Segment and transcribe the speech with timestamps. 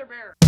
[0.00, 0.39] Brother Bear.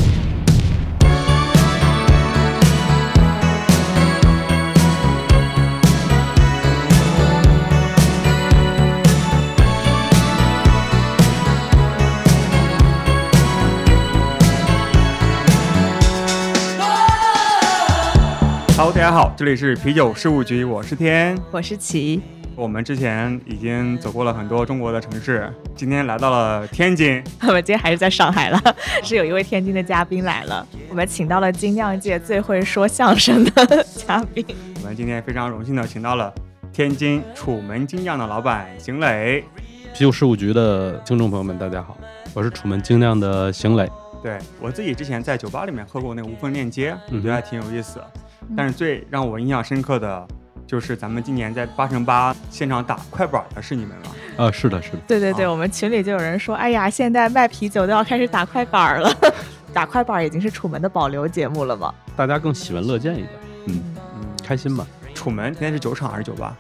[19.03, 21.37] 大家好，这里是啤酒事务局，我是天。
[21.51, 22.23] 我是齐，
[22.55, 27.21] 我们之前已经走过了很多中国的城市，今天来到了天津。
[27.43, 28.63] 我们今天还是在上海了，
[29.03, 34.47] 是有一位天津的嘉宾来了，我们请到了精酿界最会说相声的嘉宾。
[34.77, 36.33] 我们今天非常荣幸的请到了
[36.73, 39.45] 天津楚门精酿的老板邢磊。
[39.93, 41.99] 啤酒事务局的听众朋友们，大家好，
[42.35, 43.91] 我是楚门精酿的邢磊。
[44.23, 48.09] 对我自己之前在酒吧里面喝过那个无缝链接，我嗯觉得还挺有意思的。
[48.57, 50.27] 但是最让我印象深刻的，
[50.67, 54.47] 就是咱们今年在八乘八现场打快板的是你们吗？
[54.47, 59.11] 啊，是的，是的，对对对，啊我们群里就有人说，哎呀，现在卖啤酒都要开始打快板了，
[59.73, 61.93] 打快板已经是楚门的保留节目了吗。
[62.17, 63.29] 大家更喜闻乐见一点，
[63.67, 64.87] 嗯，嗯，开心吧？
[65.15, 66.57] 楚门今天是酒厂还是酒吧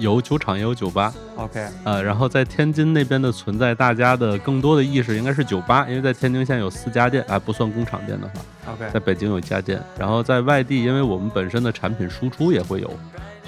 [0.00, 12.90] 有酒厂也有酒吧，？OK，呃，然后在天津那边的存在，大家的更多的意识应该是酒吧，因为在天津现在有四家店，啊，不算工厂店的话，OK，在北京有一家店，然后在外地，因为我们本身的产品输出也会有，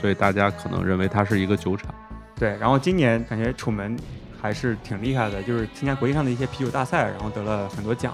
[0.00, 1.92] 所以大家可能认为它是一个酒厂。
[2.38, 2.56] 对。
[2.58, 3.96] 然后今年感觉楚门
[4.40, 8.12] 还是挺厉害的，就是参加国际上的一些啤酒大赛，然后得了很多奖。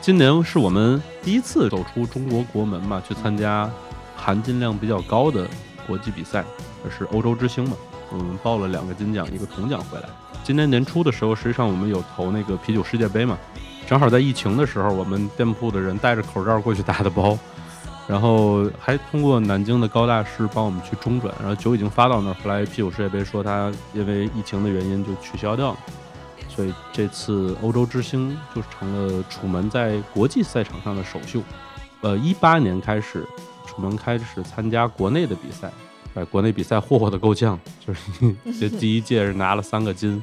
[0.00, 3.68] 今年是我们第一次走出中国国门嘛，去参加
[4.14, 5.46] 含金量比较高的
[5.86, 7.76] 国际比赛，这是欧洲之星嘛。
[8.10, 10.08] 我们报了两个金奖，一个铜奖回来。
[10.42, 13.36] 今年年初的时候，实际上我们有投那个啤酒世界杯嘛，
[13.86, 17.38] 正好在疫情的时候，我们店铺的人戴着口罩过去打的包，
[18.06, 22.34] 然后还通过南京的高大师帮我们去中转，然后酒已经发到那儿。
[22.42, 25.78] 后来啤酒世界杯说他因为疫情的原因就取消掉了。
[26.48, 31.40] 所以这次欧洲之星就成了楚门在国际赛场上的首秀。
[32.00, 33.24] 呃，一八年开始，
[33.66, 35.70] 楚门开始参加国内的比赛，
[36.18, 38.00] 在国内比赛霍霍的够呛，就是
[38.58, 40.20] 这第一届是拿了三个金，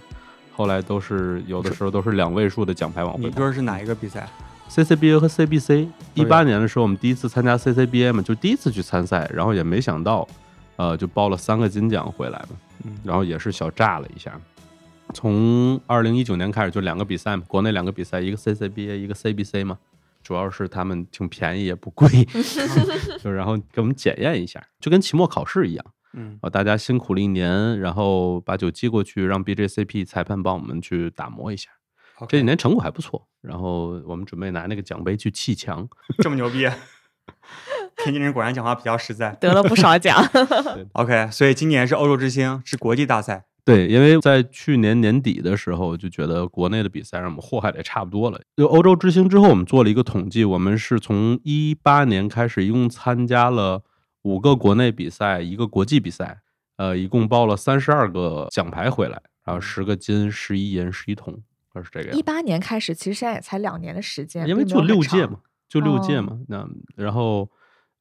[0.53, 3.29] 后来都是有的时候都是两位数的奖牌往回跑。
[3.29, 4.27] 你说是哪一个比赛
[4.69, 10.27] ？CCBA 和 CBC，一对八年的时候我们第一次参加 CCBA 嘛，就第一次去参赛，然后也没想到，
[10.75, 14.37] 呃，就包了三个金奖回来嘛，嗯然后也是小炸了一下。
[15.13, 19.77] 从二零一九年开始就两个比赛嘛，国内两个比赛，一个 CCBA，一个 CBC 嘛，
[20.25, 22.09] 主要是他们挺便宜也不贵，
[23.21, 25.85] 就然后给我们检验一下，就跟期末考试一样。
[26.13, 31.69] 嗯，啊，大家辛苦了一年，然后把酒寄过去，让 BJCP 裁判帮我们去打磨一下。
[32.27, 35.87] 这几年成果还不错，然后我们准备拿那个奖杯去砌墙。
[36.23, 36.67] 这么牛逼，
[37.97, 39.37] 天津人果然讲话比较实在。
[39.39, 40.25] 得了不少奖
[40.93, 43.45] ，OK，所以今年是欧洲之星，是国际大赛。
[43.65, 48.39] 对，因为在去年年底的时候，就觉得国内的比赛让我们祸害的也差不多了。
[48.55, 53.81] 就欧洲之星之后，我们做了一个统计，我们是从一八年开始，一共参加了
[54.21, 56.41] 五个国内比赛，一个国际比赛，
[56.77, 61.33] 呃，一共报了三十二个奖牌回来，然后十个金、十一银、十一铜，
[61.73, 62.21] 是这个一。
[62.21, 66.39] 八年开始，其实现在也才两年的时间，因为就六届嘛，就六届哦嘛。
[66.47, 67.49] 那然后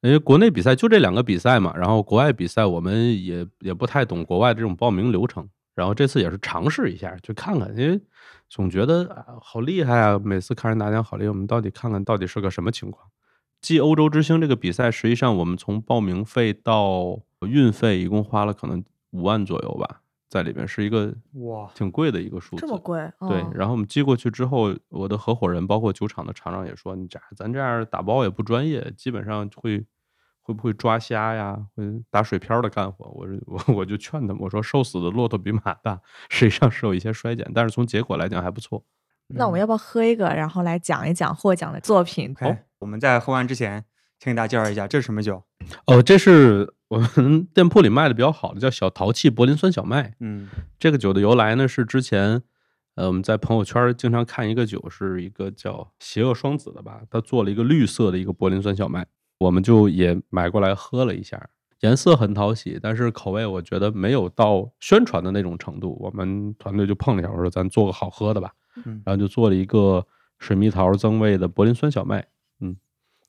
[0.05, 7.99] 因为国内比赛就这两个比赛嘛，然后国外比赛我们也也不太懂国外这种报名流程，然后这次也是尝试一下，去看看，因为
[8.47, 13.07] 总觉得啊好厉害啊，每次看人拿奖好厉害，我们到底看看到底是个什么情况。
[13.61, 22.61] 继欧洲之星这个比赛，实际上我们从报名费到运费一共花了可能五万左右吧，在里面是一个哇挺贵的一个数字。
[22.61, 29.83] 这么贵，对哦，然后我们寄过去之后，我的合伙人包括酒厂的厂长也说，你这咱这样打包也不专业，基本上会
[30.45, 33.09] 会不会抓虾呀，会打水漂的干活。
[33.09, 38.85] 我是我我就劝他们，我说瘦死的骆驼比马大，实际上是有一些衰减，但是从结果来讲还不错。
[39.29, 43.83] 那我们要不要喝一个，然后来讲一讲获奖的作品？OK，、我们在喝完之前，
[44.19, 45.41] 先给大家介绍一下这是什么酒。
[45.87, 50.13] 哦，这是我们店铺里卖的比较好的，叫小淘气柏林酸小麦。
[50.19, 50.47] 嗯
[50.77, 52.43] 这个酒的由来呢，是之前
[52.93, 61.49] 呃我们在朋友圈经常看一个酒，是一个叫邪恶双子的吧，他做了一个绿色的一个柏林酸小麦，我们就也买过来喝了一下，
[61.81, 65.97] 颜色很讨喜，但是口味我觉得没有到宣传的那种程度。
[65.99, 68.53] 我们团队就碰了一下，我说咱做个好喝的吧，
[68.85, 70.05] 嗯，然后就做了一个
[70.39, 72.25] 水蜜桃增味的柏林酸小麦，
[72.59, 72.77] 嗯，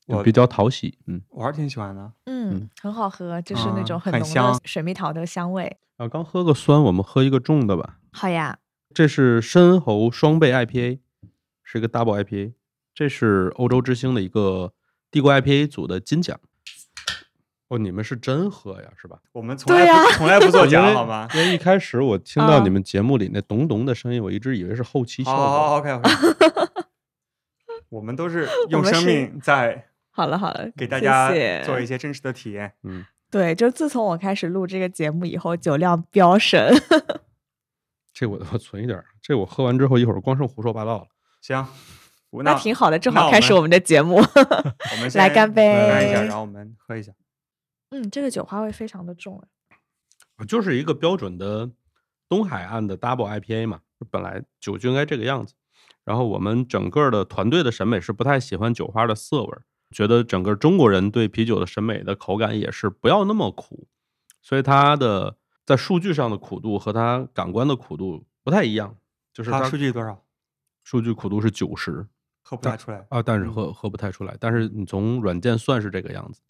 [0.06, 1.20] 我比较讨喜，嗯。
[1.30, 2.12] 我还是挺喜欢的。
[2.26, 5.76] 嗯，很好喝，就是那嗯种很浓的水蜜桃的香味。
[5.96, 7.98] 啊，刚喝个酸，我们喝一个重的吧。
[8.12, 8.58] 好呀，
[8.94, 11.00] 这是深喉双倍 IPA，
[11.62, 12.52] 是一个 Double IPA，
[12.94, 14.72] 这是欧洲之星的一个
[15.10, 16.38] 帝国 IPA 组的金奖。
[17.68, 19.18] 哦，你们是真喝呀，是吧？
[19.32, 21.28] 我们从来从来不做假好吗？
[21.34, 25.90] 因为一开始我听到嗯你们节目里那咚咚的声音，我一直以为是后期效好好好果。
[25.90, 26.86] ，OK OK。
[27.90, 31.30] 我们都是用生命在好了好了，给大家
[31.64, 32.72] 做一些真实的体验。
[32.84, 36.72] 嗯，对，就自从我开始录这个节目以后，酒量飙升。
[38.12, 41.06] 这我我存一点儿，这我喝完之后一会儿光剩胡说八道了。
[41.42, 41.66] 行，我
[42.42, 44.16] 那挺好的，正好开始我们的节目。
[44.16, 47.12] 我们 来干杯干一下，然后我们喝一下。
[47.90, 50.46] 嗯，这个酒花味非常的重哎。
[50.46, 51.70] 就是一个标准的
[52.28, 53.80] 东海岸的 Double IPA 嘛，
[54.10, 55.54] 本来酒就应该这个样子。
[56.04, 63.88] 然后我们整个的团队的审美是不太喜欢酒花的涩味儿，觉得整个中国人对啤酒的审美的口感也是不要那么苦，
[64.42, 68.96] 所以它的在数据上的苦度和它感官的苦度不太一样，
[69.32, 70.22] 就是它它数据多少？
[70.84, 72.06] 数据苦度是九十
[72.48, 73.04] 喝不太出来。
[73.10, 76.40] 啊，但是嗯喝喝不太出来，但是你从软件算是这个样子，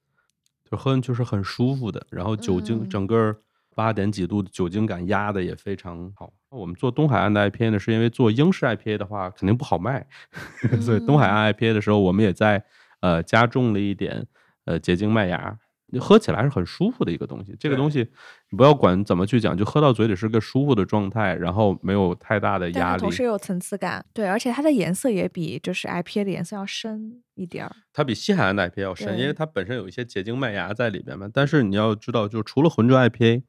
[0.70, 3.34] 就喝进去是很舒服的，然后酒精嗯整个
[3.74, 6.30] 八点几度的酒精感压的也非常好。
[6.50, 10.06] 我们做东海岸的 IPA 呢，是因为做英式 IPA 的话肯定不好卖，
[10.82, 12.62] 所以东海岸 IPA 的时候，我们也在
[13.00, 14.26] 呃加重了一点
[14.66, 15.58] 呃结晶麦芽，
[16.00, 17.56] 喝起来是很舒服的一个东西。
[17.58, 18.10] 这个东西
[18.50, 23.10] 你不要管怎么去讲，就喝到嘴里是个舒服的状态，然后没有太大的压力同。
[23.10, 27.74] 时有层次感，对，而且它的颜色也比就是 IPA 的颜色要深一点儿。
[27.92, 31.28] 它比西海岸的 IPA 要深，因为它本身有一些结晶麦芽在里边嘛。
[31.32, 33.42] 但是你要知道，就除了浑浊 IPA，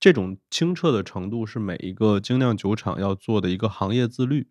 [0.00, 4.48] 这种清澈的程度是每一个精酿酒厂要做的一个行业自律，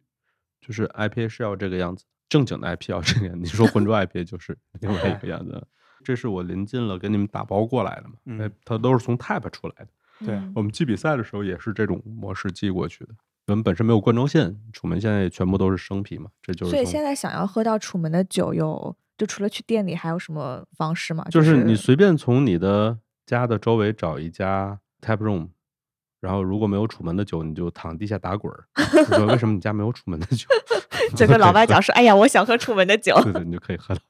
[0.62, 3.42] 就是 IPA 是要这个样子，正经的 IPA 要这个样子。
[3.42, 5.68] 你说浑浊 IPA 就是另外一个样子。
[6.04, 9.88] 这是我临近了给你们打包过来的嘛，嗯哎它都是从 Tap 出来的。
[10.26, 13.10] 对嗯我们寄比赛的时候也是这种模式寄过去的。
[13.48, 21.26] 我们本身没有灌装线，楚门现在也全部都是生啤嘛，这就是所以现在想要喝到楚门的酒有，就除了去店里，还有什么方式吗？
[21.32, 25.50] 就是是你随便从你的家的周围找一家 tap room，
[26.22, 28.66] 然后如果没有楚门的酒，你就躺地下打滚儿。
[29.10, 30.48] 你说为什么你家没有楚门的酒？
[31.18, 33.20] 就跟老外讲说， 哎呀，我想喝楚门的酒。
[33.24, 34.02] 对对，你就可以喝到。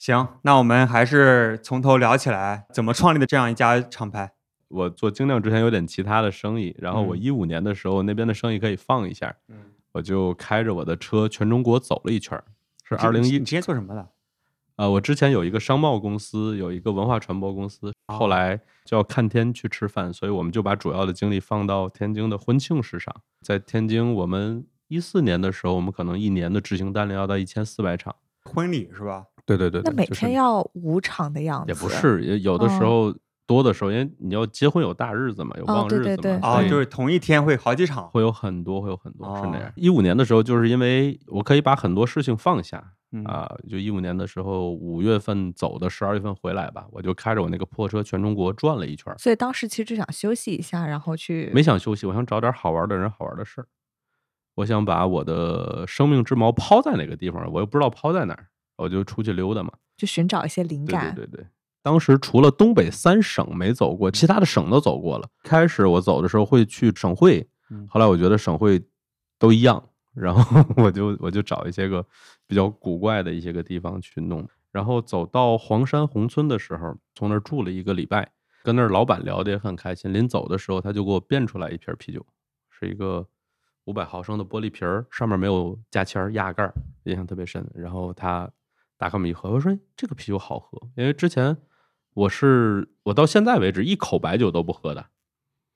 [0.00, 4.32] 行，那我们还是从头聊起来，怎么创立的这样一家厂牌？
[4.68, 9.56] 我做精酿之前有点其他的生意，然后我嗯一五年的时候那边的生意可以放一下，嗯，
[9.92, 12.42] 我就开着我的车全中国走了一圈儿。
[12.82, 14.08] 是二零一你之前做什么的？
[14.76, 23.14] 呃，我之前有一个商贸公司，有一个文化传播公司，后来就要看天去吃饭，所以我们就把主要的精力放到天津的婚庆市场。
[23.42, 28.16] 在天津，我们一四年的时候，我们可能一年的执行单量要到一千四百场。
[28.44, 29.24] 婚礼是吧？
[29.46, 33.12] 对对对那每天要五场的样子，也不是，也有的时候
[33.46, 38.08] 多的时候，因为你要结婚有大日子嘛，有哦旺日子嘛，对对对啊，就是同一天会好几场。
[38.10, 39.72] 会有很多，会有很多是那哦样。
[39.74, 53.66] 一五年的时候，就是因为我可以把很多事情放下，嗯啊，就一五年的时候，五月份走的，十二月份回来吧，我就开着我那个破车全中国转了一圈儿，所以当时其实就想休息一下，然后去没想休息，我想找点好玩的人、好玩的事儿，
[54.54, 59.72] 我想把我的生命之锚抛在哪个地方，我又不知道抛在哪儿，我就出去溜达嘛。
[59.96, 61.14] 就寻找一些灵感。
[61.14, 61.46] 对对对，
[61.82, 65.28] 当时除了东北三省没走过，其他的省都走过了。
[65.42, 68.82] 开始我走的时候会去省会，嗯后来我觉得省会
[69.38, 69.82] 都一样，
[70.14, 72.04] 然后 我就我就找一些个
[72.46, 74.48] 比较古怪的一些个地方去弄。
[74.72, 78.30] 然后走到黄山宏村的时候，从那儿住了一个礼拜，
[78.62, 80.12] 跟那儿老板聊得也很开心。
[80.12, 82.24] 临走的时候，他就给我变出来一瓶啤酒，
[82.70, 83.26] 是一个
[83.90, 86.72] 五百毫升的玻璃瓶儿，上面没有价签儿压盖儿，
[87.02, 87.68] 印象特别深。
[87.74, 88.48] 然后他
[88.96, 91.56] 打开我们一喝，我说哎这个啤酒好喝，因为之前
[92.14, 95.06] 我是我到现在为止一口白酒都不喝的，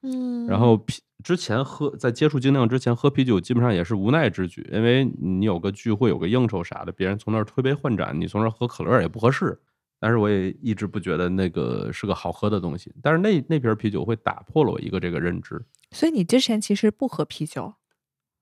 [0.02, 9.60] 嗯，然后啤之前喝在接触精酿之前喝啤酒基本上也是无奈之举，因为你有个聚会有个应酬啥的，别人从那儿推杯换盏，你从那儿喝可乐也不合适。
[10.00, 15.64] 但是我也一直不觉得那个是个好喝的东西，但是那那瓶啤酒会打破了我一个这个认知。
[15.92, 17.72] 所以你之前其实不喝啤酒，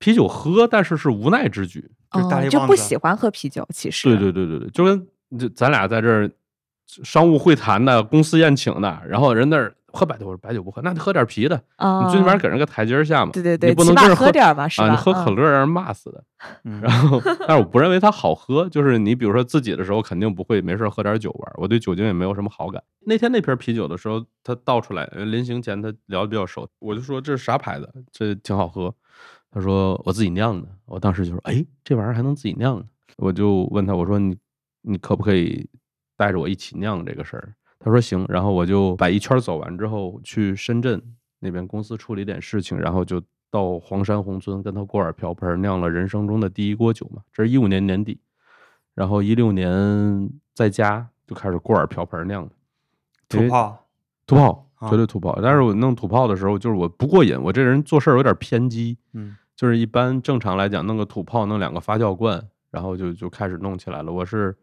[0.03, 1.89] 啤酒喝，但是是无奈之举。
[2.11, 3.65] 就是大哦就不喜欢喝啤酒。
[3.73, 5.07] 其实对对对对对，就跟
[5.39, 6.29] 就咱俩在这儿
[7.03, 13.31] 商务会谈的、公司宴请的，然后人那儿喝白酒，我说白酒不喝，那你喝点啤的，啊，你最起码给人个台阶下嘛。
[13.31, 14.87] 对对对，你不能跟人喝点吧，是吧？
[14.87, 16.23] 啊，你喝可嗯乐让人骂死的。
[16.65, 21.53] 嗯然后，但是我不认为它好喝，就是你比如说自己的时候，肯定不会没事喝点酒玩。
[21.55, 22.83] 我对酒精也没有什么好感。
[23.07, 27.89] 那天那瓶啤酒的时候，他倒出来，呃临行前他聊的比较熟，我就说这是啥牌子？
[28.11, 28.93] 这挺好喝。
[29.53, 30.67] 他说我自己酿的。
[30.85, 32.85] 我当时就说，哎，这玩意儿还能自己酿呢？
[33.17, 34.35] 我就问他，我说你
[34.81, 35.69] 你可不可以
[36.17, 37.53] 带着我一起酿这个事儿？
[37.79, 38.25] 他说行。
[38.27, 41.01] 然后我就把一圈走完之后，去深圳
[41.39, 47.21] 那边公司处理点事情，然后就到黄山宏村跟他锅碗瓢盆酿了人生中的第一锅酒嘛。
[47.31, 48.19] 这是一五年年底，
[48.95, 52.51] 然后一六年在家就开始锅碗瓢盆酿的。
[53.29, 53.87] 土炮，
[54.25, 55.39] 土炮，啊绝对土炮。
[55.41, 64.11] 但是我弄土炮的时候，就是我不过瘾，我这人做事儿有点偏激，嗯就是一般正常来讲，弄个土炮，弄两个发酵罐，然后就就开始弄起来了。
[64.11, 64.55] 我是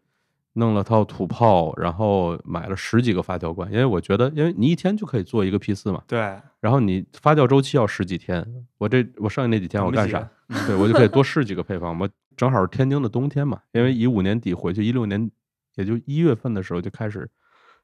[0.53, 6.19] 弄了套土炮，然后买了十几个发酵罐，因为我觉得，因为你一天就可以做一个批次嘛，对，
[6.59, 8.45] 然后你发酵周期要十几天，
[8.77, 10.19] 我这我剩下那几天我干啥？
[10.49, 11.97] 嗯对我就可以多试几个配方。
[11.97, 15.31] 我正好是天津的冬天嘛，因为一五年底回去，一六年
[15.75, 17.29] 也就一月份的时候就开始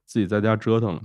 [0.06, 1.02] 自己在家折腾了，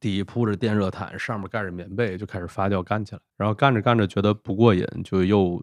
[0.00, 3.20] 底铺着电热毯，上面盖着棉被，就开始发酵干起来。
[3.36, 5.62] 然后干着干着觉得不过瘾，就又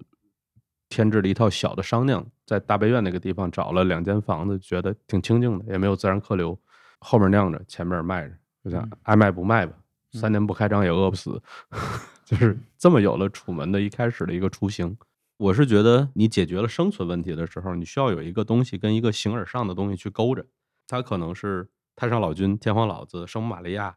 [0.90, 6.58] 添置了一套小的商酿，在大悲院那个地方找了两间房子，觉得挺清静的，也没有自然客流，
[7.00, 8.92] 后面酿着，前面卖着，就想嗯。
[9.04, 9.74] 爱卖不卖吧，
[10.14, 11.42] 三年不开张也饿不死，
[12.24, 14.96] 就是这么有了楚门的一开始的一个雏形。
[15.38, 20.46] 我是觉得你解决了生存问题的时候，你需要有一个东西跟一个形而上的东西去勾着，
[20.88, 23.96] 它可能是太上老君、天皇老子、圣母玛利亚、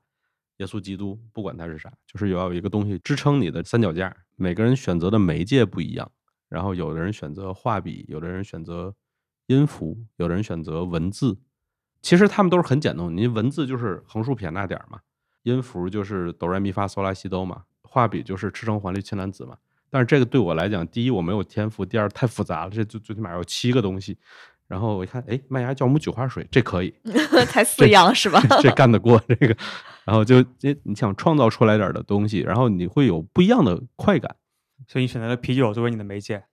[0.61, 4.15] 耶稣基督，不管它是啥，就是有要有一个东西支撑你的三脚架。
[4.37, 6.11] 每个人选择的媒介不一样，
[6.51, 8.95] 然后有的人选择画笔，有的人选择
[9.47, 11.39] 音符，有的人选择文字。
[12.03, 15.01] 其实他们都是很简单的，你文字就是横竖撇捺点儿嘛，
[15.45, 19.57] 音符就是哆来咪发嗦拉西哆嘛，画笔就是赤橙黄绿青蓝紫嘛。
[19.89, 24.17] 但是这个对我来讲，第一我没有天赋，第二太复杂了，这最最起码要七个东西。
[24.71, 26.95] 然后我一看，哎，麦芽酵母酒花水，这可以，
[27.49, 28.41] 才四样是吧？
[28.63, 29.57] 这干得过这个。
[30.05, 34.37] 然后就这你想创造出来点儿的东西，然后你会有不一样的快感。
[34.87, 36.45] 所以你选择了啤酒作为你的媒介。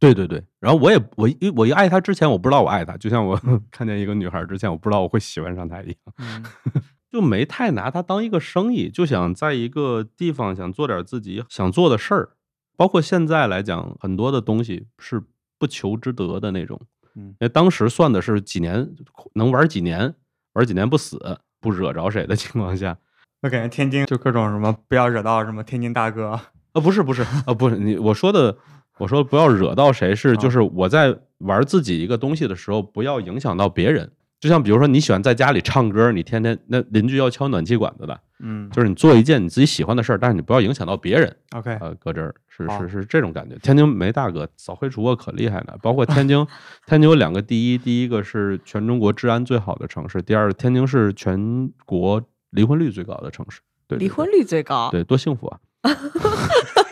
[0.00, 6.44] 对对对，然后我也我一我一爱他之前，我不知道我爱他，就像我 看见一个女孩之前，我不知道我会喜欢上她一样，嗯
[7.08, 12.30] 就没太拿她当一个生意，就想在一个地方想做点自己想做的事儿。
[12.76, 15.22] 包括现在来讲，很多的东西是
[15.58, 16.80] 不求之得的那种。
[17.14, 18.88] 嗯因为当时算的是几年
[19.34, 20.14] 能玩几年，
[20.54, 22.96] 玩几年不死，不惹着谁的情况下，
[23.42, 28.56] 我感觉天津就各种什么不要惹到什么天津大哥，啊，不是不是啊，不是你我说的，
[28.98, 34.12] 我说不要惹到谁，是就是我在玩自己一个东西的时候，不要影响到别人。
[34.40, 41.36] 就像比如说你喜欢在家里唱歌，你天天那邻居要敲暖气管子的，嗯就是你做一件你自己喜欢的事儿，但是你不要影响到别人。
[41.52, 43.54] ，OK，呃，搁这儿是是是这种感觉。
[43.56, 46.46] 天津梅大哥扫黑除恶可厉害了，包括天津，
[46.86, 53.60] 天津有两个第一，第一个是全中国治安最好的城市，第二天津是全国离婚率最高的城市。
[53.86, 54.88] 对，对离婚率最高。
[54.90, 55.60] 对多幸福啊！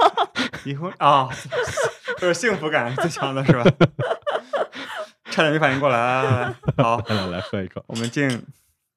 [0.64, 1.28] 离婚啊，
[2.18, 3.64] 就是幸福感最强的是吧？
[5.30, 5.98] 差点没反应过来。
[5.98, 7.84] 来来来好，来来来，喝一口。
[7.86, 8.44] 我们敬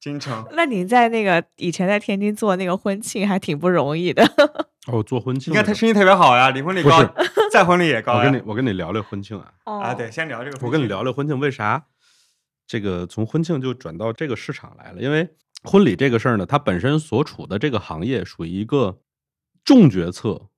[0.00, 0.44] 京城。
[0.52, 4.24] 那你在那个以前在天津做那个婚庆还挺不容易的。
[4.88, 6.98] 哦，做婚庆你看他生意特别好呀，离婚率高，
[7.52, 8.14] 再婚率也高。
[8.14, 10.58] 我跟你我跟你聊聊婚庆啊，哦啊，对，，先聊这个。
[10.66, 11.84] 我跟你聊，聊婚庆为啥
[12.66, 15.00] 这个从婚庆就转到这个市场来了？
[15.00, 15.28] 因为
[15.62, 18.98] 婚礼这个事儿呢，它本身所处的这个行业属于一个
[19.64, 20.48] 重决策、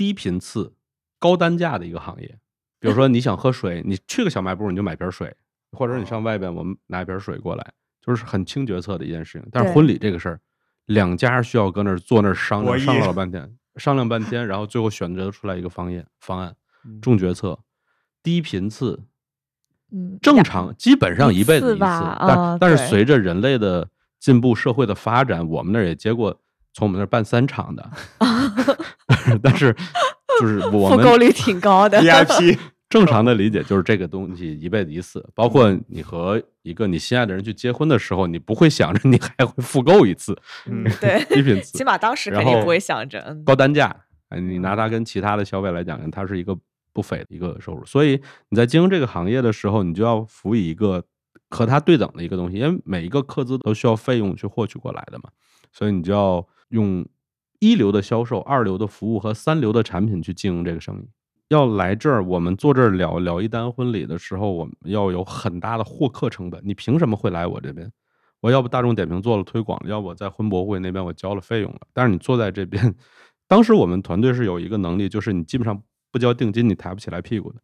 [0.00, 0.72] 低频次、
[1.18, 2.38] 高单价的一个行业。
[2.78, 5.36] 比如说你想喝水，你去个小卖部你就买瓶水，
[5.72, 9.46] 或者你上外边我们拿一瓶水过来，就是很轻决策的一件事情。
[9.52, 10.40] 但是婚礼这个事儿，
[10.86, 16.56] 两家需要搁那儿坐那儿商量，商量了半天， 商量半天，然后最后选择出来一个方案方案。
[16.86, 16.98] 嗯。
[17.02, 17.58] 重决策、
[18.22, 19.02] 低频次，
[19.92, 23.86] 嗯，正常基本上一辈子一次，但、啊但是随着人类的
[24.18, 26.40] 进步、社会的发展，我们那儿也接过
[26.72, 27.90] 从我们那儿办三场的，
[29.42, 29.74] 但是
[30.40, 32.00] 就是我们 复购率挺高的。
[32.00, 40.36] VIP， 正常的理解就是这个东西一辈子一次，包括你和一个你心爱的人去结婚的时候，你不会想着你还会复购一次，
[40.66, 43.20] 嗯嗯，对，低频次起码当时肯定不会想着。
[43.28, 43.94] 嗯高单价，
[44.30, 46.56] 哎，你拿它跟其他的消费来讲，它是一个
[46.92, 47.84] 不菲的一个收入。
[47.84, 51.04] 所以你在经营这个行业的时候，你就要辅以一个
[51.48, 55.30] 和它对等的一个东西，因为每一个客资都需要费用去获取过来的嘛，
[55.72, 57.06] 所以你就要用
[57.60, 61.08] 一流的销售、二流的服务和三流的产品去经营这个生意。
[61.48, 66.60] 要来这儿，我们坐这儿聊聊一单婚礼的时候，我们要有很大的获客成本。
[66.64, 67.90] 你凭什么会来我这边？
[68.40, 71.80] 我要不大众点评做了推广了，要不我在婚博会那边我交了费用了。
[71.92, 72.94] 但是你坐在这边，
[73.46, 77.60] 当时我们团队是有一个能力，就是你基本上不交定金，你抬不起来屁股的。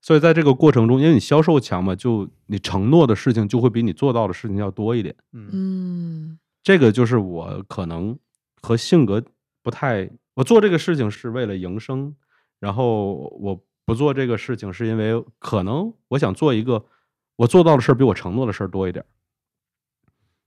[0.00, 5.14] 所以在这个过程中，因为你销售强嘛，就你承诺的事情就会比你做到的事情要多一点。
[5.32, 8.18] 嗯嗯这个就是我可能
[8.62, 9.22] 和性格
[9.62, 12.14] 不太，我做这个事情是为了营生，
[12.58, 16.84] 然后我不做这个事情是因为可能我想做一个
[17.36, 19.04] 我做到的事儿比我承诺的事儿多一点。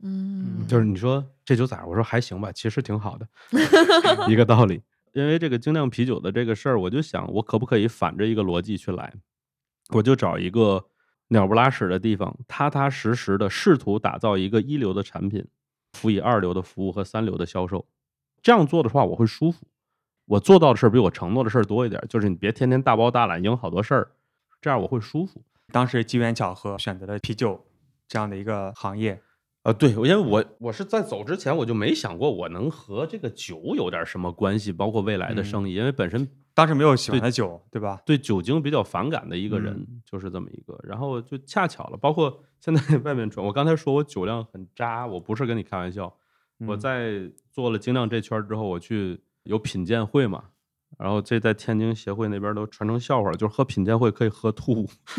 [0.01, 1.85] 嗯，就是你说这酒咋？
[1.85, 3.27] 我说还行吧，其实挺好的，
[4.27, 4.81] 一个道理。
[5.13, 9.13] 因为这个精酿啤酒的这个事儿，我就想我可不可以反着一个逻辑去来，
[9.91, 10.85] 我就找一个
[11.29, 15.47] 鸟不拉屎的地方，踏踏实实的试图打造一个一流的产品，
[15.93, 17.87] 辅以二流的服务和三流的销售。
[18.45, 19.65] 这样做的话，我会舒服。
[20.25, 24.11] 我做到的事儿比我承诺的事儿多一点，就是你别天天大包大揽，赢好多事儿，
[24.61, 25.41] 这样我会舒服。
[25.71, 27.65] 当时机缘巧合选择了啤酒
[28.07, 29.19] 这样的一个行业。
[29.63, 37.99] 呃，对，因为我我是在走之前我就没想过我能和这个酒有点什么关系，包括未来的生意，因为本身当时没有喜欢的酒，对吧？
[38.05, 40.79] 对酒精比较反感的一个人，就是这么一个。
[40.83, 46.15] 然后就恰巧了，包括现在 外面转，我刚才说我酒量很渣，我不是跟你开玩笑。
[46.59, 50.43] 我在做了精酿这圈之后，我去有品鉴会嘛。
[50.97, 54.87] 然后这在天津协会那边都传成笑话了，就是喝品鉴会可以喝吐，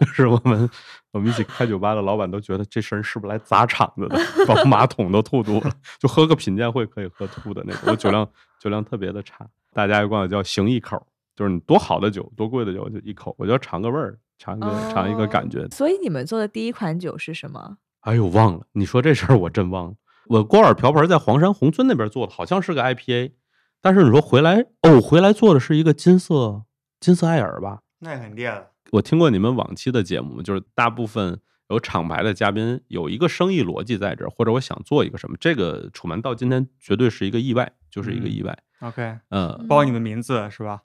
[0.00, 0.68] 就是我们
[1.12, 7.82] 我们一起开酒吧的老板都觉得这事儿是不是来砸场子的，把马桶都吐多了，就喝个品鉴会可以喝吐的那种。
[7.92, 8.28] 我酒量
[8.58, 11.00] 酒量特别的差，大家又管我叫行一口，
[11.36, 15.64] 就是你多好的酒，多贵的酒就一口，我就要尝个味儿，尝一个尝一个感觉。
[15.68, 17.76] 所以你们做的第一款酒是什么？
[18.00, 19.94] 哎呦，忘了，你说这事儿我真忘了。
[20.28, 23.32] 我锅碗瓢盆在黄山宏村那边做的，好像是个 IPA。
[23.80, 26.62] 但是你说回来哦，回来做的是一个金色
[26.98, 27.80] 金色艾尔吧？
[28.00, 28.66] 那也很厉害了。
[28.92, 38.58] 我听过你们往期的节目，就是大部分有厂牌的嘉宾有一个生意逻辑在这儿，或者我想做一个什么，这个楚门到今天绝对是一个意外，就是一个意外。
[38.80, 40.82] OK，嗯，包括你的名字是吧？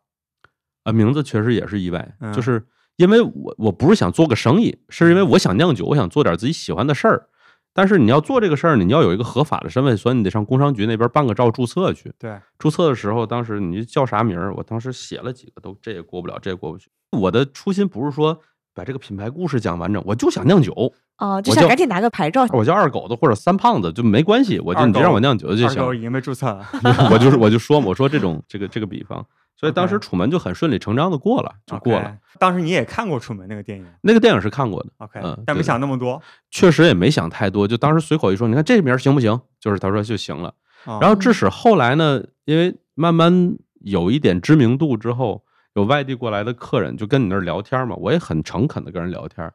[0.83, 2.67] 啊，名字确实也是意外，就是
[2.97, 7.29] 因为我我不是想做个生意，是因为我想酿酒，我想做点自己喜欢的事儿。
[7.73, 12.11] 但是你要做这个事儿，你要有一个合法的身份，所以你得上工商局那边办个照注册去。
[12.19, 14.53] 对，注册的时候，当时你叫啥名儿？
[14.55, 16.89] 我当时写了几个，都这也过不了，这也过不去。
[17.11, 18.39] 我的初心不是说
[18.73, 20.93] 把这个品牌故事讲完整，我就想酿酒。
[21.17, 22.45] 哦，就想赶紧拿个牌照。
[22.51, 25.81] 我叫二狗子或者三胖子就没关系，我就你让我酿酒就行。
[25.81, 26.67] 二已经被注册了。
[27.11, 29.25] 我就是我就说我说这种这个这个比方。
[29.61, 32.17] 所以当时《楚门》就很顺理成章的过了，就过了。
[32.39, 33.85] 当时你也看过《楚门》那个电影？
[34.01, 36.19] 那个电影是看过的，OK，但没想那么多。
[36.49, 39.39] 确实也没想太多，就当时随口一说，你看这名行不行？
[39.59, 40.51] 就是他说就行了。
[40.99, 45.43] 然后致使后来呢，因为慢慢有一点知名度之后，
[45.75, 49.49] 有外地过来的客人就跟你那儿聊天嘛，我也很诚恳的跟人聊天，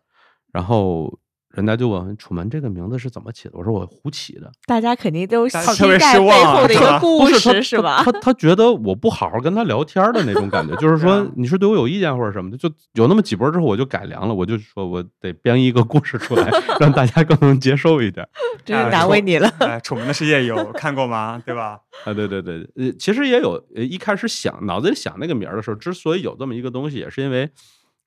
[0.52, 1.18] 然后。
[1.56, 3.52] 人家就问楚门这个名字是怎么起的？
[3.54, 4.52] 我说我胡起的。
[4.66, 5.54] 大家肯定都期
[5.98, 8.02] 待背后的一个故事，是吧？
[8.04, 18.28] 他他觉得我不好好跟他聊天的那种感觉，就是说你是对我有意见或者什么的，就有那么几波之后，我就改良了，我就说我得编一个故事出来， 让大家更能接受一点。
[18.62, 19.48] 真是难为你了。
[19.60, 21.42] 哎楚门的世界有看过吗？
[21.46, 21.80] 对吧？
[22.04, 23.56] 啊，对对对，呃，其实也有。
[23.74, 27.46] 一开始想脑子里想那个名儿的时候，之所以有这么一个东西，也是因为《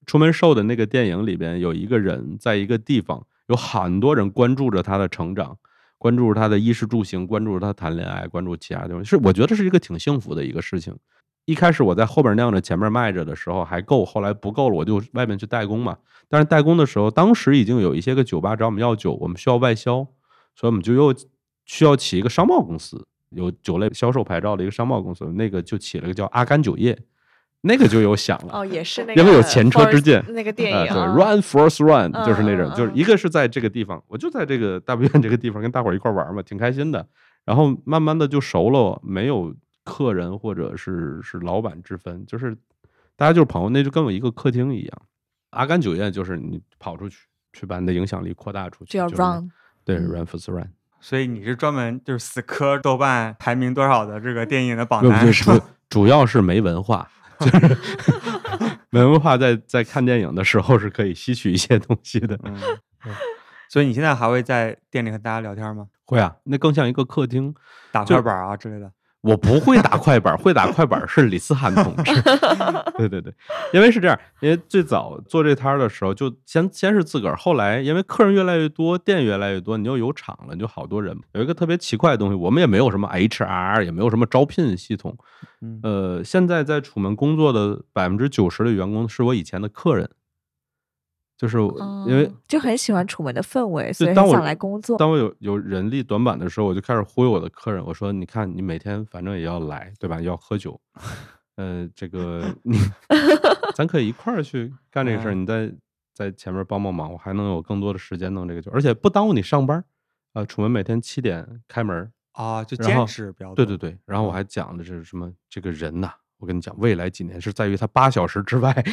[0.06, 3.26] 出门兽》的那个电影里边有一个人在一个地方。
[3.50, 5.58] 有很多人关注着他的成长，
[5.98, 9.10] 关注他的衣食住行，关注他谈恋爱，关注其他东西。
[9.10, 10.96] 是我觉得是一个挺幸福的一个事情。
[11.46, 15.98] 一开始我在后边酿着，前面卖着的时候还够，后来不够了，我就外面去代工嘛。
[16.28, 20.06] 但是代工的时候，当时已经有一些个酒吧找我们要酒，我们需要外销，
[20.56, 21.12] 所以我们就又
[21.66, 26.96] 需要起一个商贸公司，有酒类销售牌照的一个商贸公司，那个就起了个叫阿甘酒业。
[27.62, 30.24] 那个就有响了哦，也是那个，因为有前车之鉴。
[30.30, 37.06] 那个电影对，Run Force Run 就是那种，就是一个是在这个地方，我就在这个大不院这个地方跟大伙儿一块玩嘛，挺开心的。
[37.46, 42.56] 然后慢慢的就熟了，没有客人或者是是老板之分，就是
[43.16, 45.02] 大家就是朋友，那就跟我一个客厅一样。
[45.50, 49.52] 阿甘酒店就是你跑出去，去把你的影响力扩大出去，就要 Run，
[49.84, 50.70] 对，Run Force Run。
[51.02, 55.60] 所以你是专门就是死磕豆瓣排名多少的这个电影的榜单是吧？
[55.90, 57.10] 主要是没文化。
[57.40, 57.78] 就是
[58.90, 62.40] 没文化，在在看电影的时候是可以吸取一些东西的。
[62.44, 62.56] 嗯，
[63.70, 65.88] 所以你现在还会在店里和大家聊天吗？
[66.06, 67.54] 会啊，那更像一个客厅，
[67.92, 68.92] 打快板啊之类的。
[69.22, 72.22] 我不会打快板，会打快板是李思涵同志。
[72.98, 73.34] 对对对，
[73.74, 81.18] 因为是这样，因为最早做这摊儿的时候，就先先是自个儿，后来因为客人越来越多，店越来越多，你又有厂了，你就好多人。
[81.34, 85.18] 有一个特别奇怪的东西，我们也没有什么 HR，也没有什么招聘系统。
[85.84, 90.10] 呃，现在在楚门工作的百分之九十的员工是我以前的客人。
[91.40, 91.58] 就是
[92.06, 94.98] 因为就很喜欢楚门的氛围，所以想来工作。
[94.98, 100.20] 当我有有人力短板的时候，我就开始忽悠我的客人，我说：“你看，你每天反正也要来，对吧？
[100.20, 100.78] 要喝酒，
[101.56, 102.78] 呃，这个 你
[103.74, 105.34] 咱可以一块儿去干这个事儿。
[105.34, 105.72] 你在
[106.14, 109.82] 在前面帮帮忙，我还能有更多的时间弄这个酒，而且不耽误你上班。
[110.34, 113.56] 啊，楚门每天七点开门啊，就坚持比较多。
[113.56, 115.32] 对对对，然后我还讲的是什么？
[115.50, 118.74] 这个人呐，我跟你讲，未来几年是在于他八小时之外。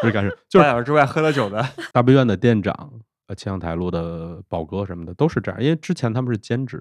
[0.00, 2.72] 不是干事，就是半小时之外喝了酒的大悲院的店长，
[3.26, 5.62] 呃，气象台路的宝哥什么的都是这样。
[5.62, 6.80] 因为之前他们是兼职，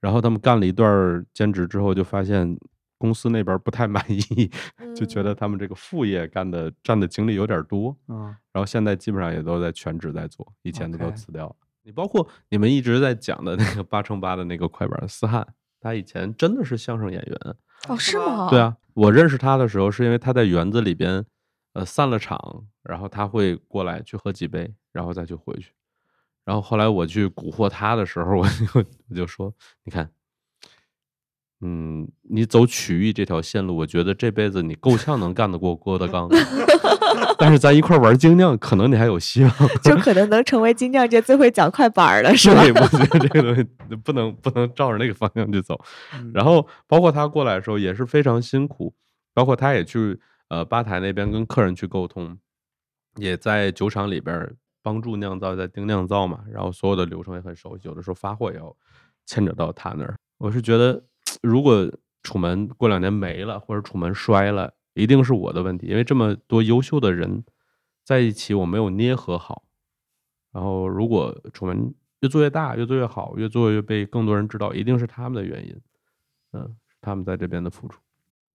[0.00, 2.58] 然后他们干了一段兼职之后，就发现
[2.98, 4.50] 公司那边不太满意，
[4.96, 7.96] 就觉得他们这个副业干的占的精力有点多。
[8.08, 11.54] 嗯，然后现在基本上也都在全职在做，以前的都辞掉了。
[11.82, 15.46] 你包括你们一直在讲的那个八乘八的那个快板思汉，
[15.80, 17.56] 他以前真的是相声演员
[17.88, 18.48] 哦，是吗？
[18.50, 21.24] 对啊，我认识他的时候是因为他在园子里边。
[21.72, 25.72] 呃散了场，然后他会过来去喝几杯，然后再去回去。
[26.44, 29.52] 然后后来我去蛊惑他的时候，我就 我就说，
[29.84, 30.10] 你看，
[31.60, 36.28] 嗯，你走曲艺这条线路，我觉得这辈子你够呛能干得过郭德纲，
[37.38, 39.52] 但是咱一块玩精酿，可能你还有希望。
[39.84, 42.62] 就可能能成为精酿界最会讲快板儿的，是吧？
[42.64, 43.62] 对，我觉得这个东西
[44.02, 45.78] 不能不能照着那个方向去走。
[46.14, 48.94] 嗯然后包括他过来的时候也是非常辛苦，
[49.34, 50.18] 包括他也去
[50.50, 52.38] 呃吧台那边跟客人去沟通，
[53.16, 58.76] 也在酒厂里边帮助酿造，在盯酿造嘛，然后所有的流程也很熟悉，有的时候发货也要
[59.26, 60.16] 牵扯到他那儿。
[60.38, 61.02] 我是觉得，
[61.42, 61.90] 如果
[62.22, 67.44] 楚门过两年没了，或者楚门衰了，一定是我的问题，因为这么多优秀的人
[68.04, 69.64] 在一起，我没有捏合好。
[70.52, 75.80] 然后，如果楚门越做越大，越做越好，越做越被更多人知道，一定是他们的原因。
[76.52, 78.00] 嗯，他们在这边的付出。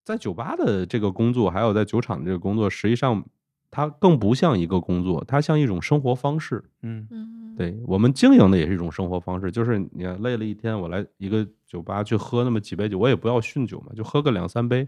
[0.06, 3.26] 在酒吧的这个工作，还有在酒厂的这个工作，实际上
[3.72, 6.64] 它更不像一个工作，它像一种生活方式。
[6.84, 14.88] 嗯嗯，对我们经营的也是一种生活方式，就是你看累了一天，我来一个酒吧去喝那么几杯酒，我也不要酗酒嘛，就喝个两三杯，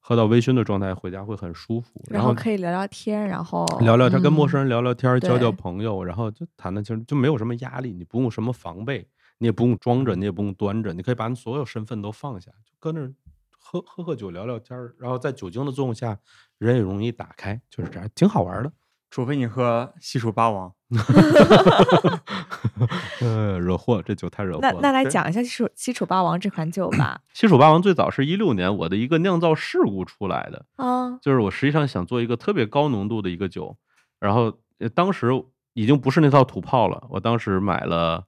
[0.00, 2.00] 喝到微醺的状态回家会很舒服。
[2.00, 9.06] 后然后可以聊聊天，然后聊聊天，跟陌嗯生人聊聊天，交交朋友，然后就谈谈情，就没有什么压力，你不用什么防备，
[9.38, 13.12] 你也不用装着，你也不用端着，你可以把你所有身份都放下，就搁那儿
[13.58, 16.18] 喝喝喝酒，聊聊天儿，然后在酒精的作用下，
[16.58, 18.72] 人也容易打开，就是这样，挺好玩的。
[19.10, 20.70] 除非你喝西楚霸王，
[23.22, 24.70] 呃，惹祸，这酒太惹祸了。
[24.74, 27.22] 那那来讲一下西楚西楚霸王这款酒吧。
[27.32, 33.78] 西楚霸王最早是一六年我的一个酿造事故出来的，啊，就是我实际上想做一个特别高浓度的一个酒，
[34.20, 35.30] 然后呃当时
[35.72, 38.26] 已经不是那套土炮了，我当时买了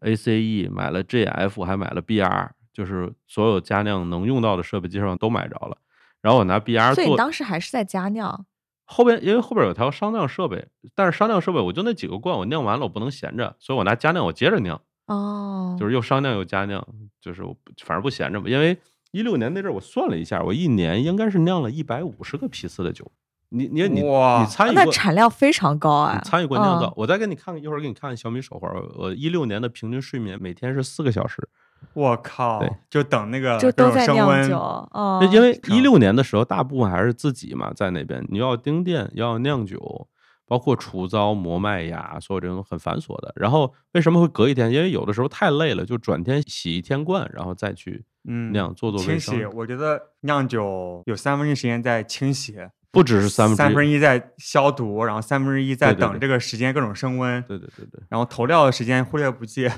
[0.00, 5.78] ACE，买了 GF，还买了 BR，就是所有家酿能用到的设备基本上都买着了。
[6.20, 8.44] 然后我拿 BR 做，所以你当时还是在家酿。
[8.84, 14.78] 后边因为后边有条商酿设备，但是商酿设备我就那几个罐，我酿完了我不能闲着，所以我拿家酿我接着酿。
[15.06, 16.86] 哦，就是又商酿又家酿，
[17.20, 18.48] 就是我反正不闲着嘛。
[18.48, 18.76] 因为
[19.12, 23.10] 一六年那阵儿我算了一下，我一年应该是酿了一百五十个批次的酒。
[23.50, 26.18] 你你你你参与过那产量非常高啊！
[26.24, 28.68] 参与过酿造，嗯我再给你看，一会儿给你看看小米手环。
[28.74, 31.48] 我我一六年的平均睡眠每天是四个小时，
[31.92, 40.08] 我靠对，就等那个就各都在酿种升温酒，哦那，因为成一六年的时候，大部分还是自己嘛，在那边你要盯店，要酿酒，
[40.46, 43.32] 包括除糟、磨麦芽，所有这种很繁琐的。
[43.36, 44.70] 然后为什么会隔一天？
[44.72, 49.46] 因为有的时候太累了，就转天洗一天罐，然后再去嗯酿，做做清卫生洗。。
[49.46, 52.56] 我觉得酿酒有三分之一时间在清洗，
[52.90, 59.68] 不只是三分三之一，分之一在消毒，然后三分之一在等这个时间各种升温，对对对对，然后投料的时间忽略不计。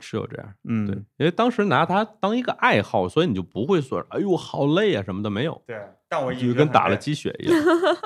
[0.00, 0.54] 是有这样。
[0.64, 5.76] 嗯，对，因为当时拿它当一个爱好，所以你就不会说，哎呦好累啊什么的，没有，对，
[6.08, 7.64] 但我一就跟打了鸡血一 样。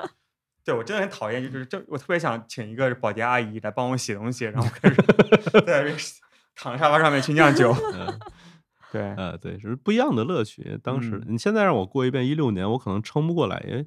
[0.64, 4.96] 对我真的很讨厌，就是这我特别想请一个保洁阿姨来帮我洗东西，然后开始
[5.66, 5.96] 在这个
[6.54, 7.74] 躺沙发上面去酿酒。
[7.92, 8.18] 嗯
[8.90, 10.78] 对，呃，对，是不一样的乐趣。
[10.80, 13.84] 当时、嗯你现在让我过一遍一六年，我可能撑不过来，因为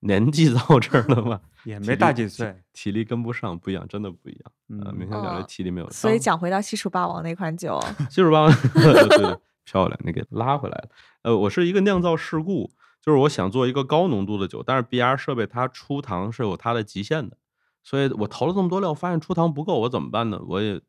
[0.00, 2.62] 年纪到这儿了嘛， 也没大几岁。
[2.72, 4.52] 体力跟不上，不一样，真的不一样。
[4.84, 5.90] 呃，嗯明天讲这哦体力没有。
[5.90, 10.88] 所以讲回到西楚霸王那款酒， 七十八， 对对，漂亮，你给拉回来了。
[11.22, 12.70] 呃，我是一个酿造事故，
[13.02, 17.36] 就是我想做一个高浓度的酒，但是 BR 设备它出糖是有它的极限的，
[17.82, 20.40] 所以我投了这么多料，发现出糖不够，我怎么办呢？
[20.46, 20.80] 我也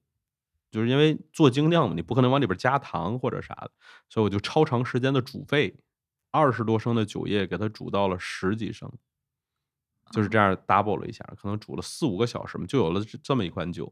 [0.72, 3.72] 就是因为做精酿嘛，你不可能往里边加糖或者啥的，
[4.08, 5.76] 所以我就超长时间的煮沸，
[6.32, 8.92] 二十多升的酒液给它煮到了十几升，
[10.12, 13.92] 就是这样 double 了一下，可能煮了四五个小时嘛，就有了这这么一款酒。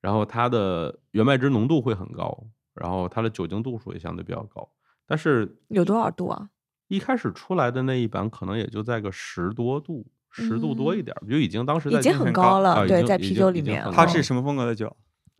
[0.00, 4.68] 然后它的原麦汁浓度会很高，然后它的酒精度数也相对比较高。
[5.06, 6.50] 但是有多少度啊？
[6.88, 14.94] 一开始出来的那一版可能也就在个十多度，十度多一点儿，就已经当时已经很高了，对，在啤酒里面，它是什么风格的酒？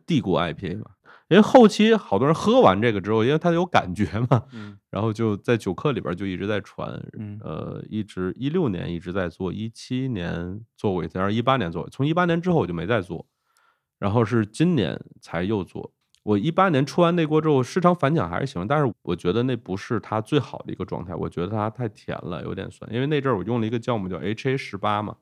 [0.05, 0.91] 帝国 IPA 嘛。
[1.29, 13.25] 因为后期好多人喝完这个之后，因为它有感觉嘛，嗯然后就在酒客里边就一直在传，嗯呃，一直一六年一直在做，一七年做过一次，然后一八年做，从一八年之后我就没再做，
[13.97, 15.93] 然后是今年才又做。
[16.23, 22.89] 我一八年出完那锅之后，市场反响还是行，但是我觉得那不是它最好的一个状态，我觉得它太甜了，有点酸。
[22.93, 25.17] 因为那阵儿我用了一个酵母叫 HA 十八嘛，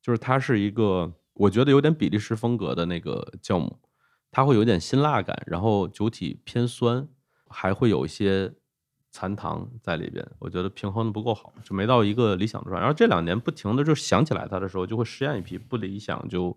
[0.00, 3.78] 就是它是一个我觉得有点比利时风格的那个酵母，
[4.30, 7.08] 它会有点辛辣感，然后酒体偏酸，
[7.48, 8.52] 还会有一些
[9.10, 12.80] 残糖在里边，我觉得平衡的不够好，就没到一个理想的状态。
[12.80, 16.56] 然后这两年不停的就想起来它的时候，就会实验一批，不理想就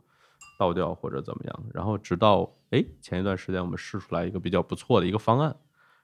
[0.60, 1.64] 倒掉或者怎么样。
[1.74, 5.56] 然后直到哎前一段时间我们试出来一个比较不错的一个方案，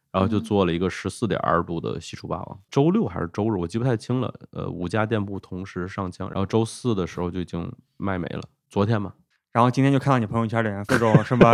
[0.10, 2.60] 然后就嗯做了一个十四点二度的西楚霸王。
[2.72, 4.34] 周六还是周日，我记不太清了。
[4.52, 8.42] 呃，五家店铺同时上架，然后周四的时候就已经卖没了。
[8.70, 9.14] 昨天嘛，
[9.58, 11.52] 然后今天就看到你朋友圈里面各种什么，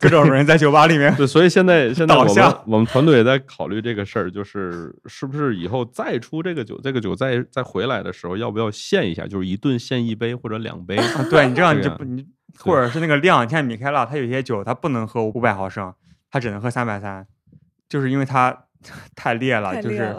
[0.00, 10.96] 各种人在酒吧里面，对，所以现在 现在我们我们团队也在考虑这个事儿，就是是不是以后再出这个酒，这个酒再再回来的时候，要不要限一下，就是一顿限一杯或者两杯。
[10.96, 12.26] 啊对你这样你就不你
[12.58, 15.94] 或者是那个量，你像米开朗，他有些酒他不能喝五百毫升，
[16.32, 17.24] 他只能喝三百三，
[17.88, 18.64] 就是因为他
[19.14, 20.12] 太烈了，就是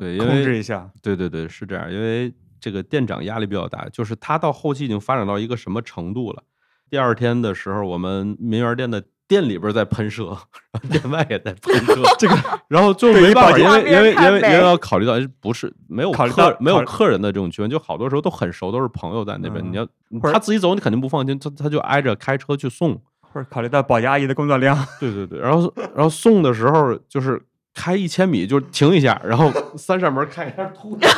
[0.00, 0.90] 对，因控为制一下。
[1.02, 2.32] 对对对，是这样，因为
[2.64, 6.42] 这个店长压力比较大，就是他到后期已经发展到一个什么程度了。
[6.88, 10.34] 第二天的时候，我们民园店的店里边在喷射，
[10.72, 12.34] 然后店外也在喷 射，这个，
[12.68, 19.86] 然后就没办法，因为因为因为因为要考虑到不是没有考虑到客没有客人的这种区分，就好多时候都很熟，都是朋友在那边，嗯你要
[20.32, 27.42] 他自己走，你肯定不放心，他他就挨着开车去送，或者考虑到保洁阿姨的工作量，对对对，然后然后送的时候就是
[27.74, 31.08] 开一千米就停一下，然后三扇门开一下吐一下，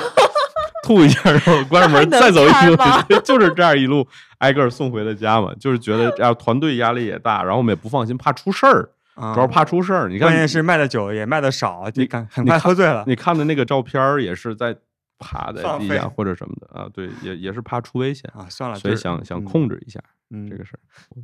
[0.87, 2.77] 吐一下，然后关上门 再走一路
[3.25, 4.07] 就是这样一路
[4.39, 5.53] 挨个送回了家嘛。
[5.59, 8.83] 就是觉得这 样团队压力也大，然后我们也不放心，怕出事儿，
[9.17, 10.09] 主主要怕出事儿。
[10.09, 13.03] 你看，关键是卖的酒也卖的少，你看很快喝醉了。
[13.07, 14.77] 你看的那个照片儿也是在
[15.19, 18.31] 趴在地下或者什么的啊，对，也也是怕出危险。
[18.35, 19.99] 啊，算了，所以想想嗯控制一下
[20.31, 20.81] 嗯这个事儿，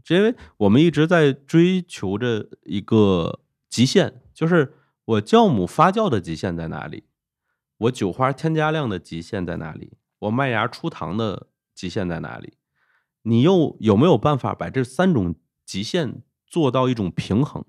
[0.09, 4.72] 因为我们一直在追求着一个极限，就是
[5.05, 7.05] 我酵母发酵的极限在哪里，
[7.82, 12.54] 我酒花添加量的极限在哪里，我麦芽出糖的极限在哪里，
[13.22, 17.64] 你又有没有办法把这三种极限做到一种平衡？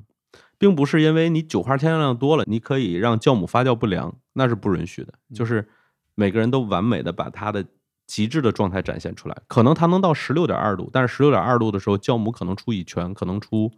[0.58, 5.14] 并不是因为你酒花添加量多了，你可以让酵母发酵不良，那是不允许的。
[5.34, 5.68] 就是
[6.16, 7.66] 每个人都完美的把它的
[8.06, 9.42] 极致的状态展现出来。
[9.48, 13.72] 可能它能到十六点二度，但是十六点二度的时候，酵母可能出乙醛，可能出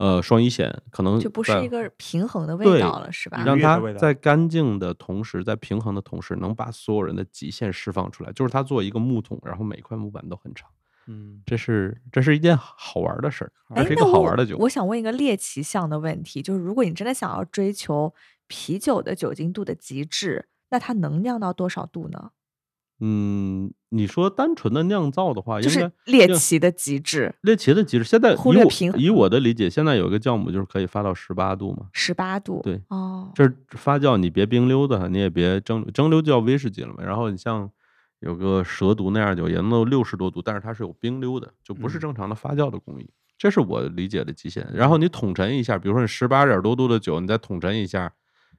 [0.00, 3.44] 呃双乙酰，可能就不是一个平衡的味道了，是吧？
[3.44, 8.32] 让它在干净的同时，在平衡的同时，能把所有人的极限释放出来。
[8.32, 10.70] 就是它做一个木桶，然后每块木板都很长，
[11.06, 14.56] 嗯，这是这是一件好玩的事儿，是一个好玩的酒。
[14.56, 18.14] 我想问一个猎奇项的问题，就是如果你真的想要追求
[18.46, 22.30] 啤酒的酒精度的极致，那它能酿到多少度呢？
[23.02, 28.04] 嗯，你说单纯的酿造的话，就是猎奇的极致，猎奇的极致。
[28.04, 31.86] 现在忽以我略平衡以我的理解，现在有一个酵母就是可以发到十八度嘛。
[31.94, 32.60] 十八度。
[32.62, 37.02] 对哦，这发酵你别冰溜的，你也别蒸，蒸馏就叫威士忌了嘛。
[37.02, 37.70] 然后你像
[38.18, 43.08] 有个蛇毒那样酒也能有六十多度，但是它是有冰溜的，就不是嗯正常的发酵的工艺。
[43.38, 44.68] 这是我理解的极限。
[44.74, 48.12] 然后你统陈一下，比如说你十八点多度的酒，你再统陈一下，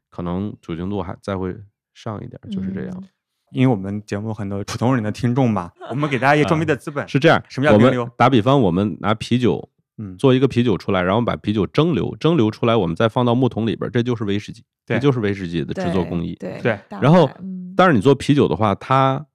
[0.09, 1.55] 可能酒精度还再会
[1.93, 2.91] 上一点，就是这样。
[2.97, 3.07] 嗯
[3.51, 7.07] 因为我们节目很多普通人的听众嘛， 我们给大家一个装逼的资本。
[7.07, 16.35] 是这样，什么叫我们冰溜打比方，我们拿啤酒嗯，做一个啤酒出来，然后把啤酒蒸馏，蒸馏出来，我们再放到木桶里边儿，这就是威士忌，这就是威士忌的制作工艺。
[16.39, 16.79] 对对。
[17.01, 17.11] 然。
[17.11, 17.29] 后
[17.75, 19.25] 但是你做啤酒的话，它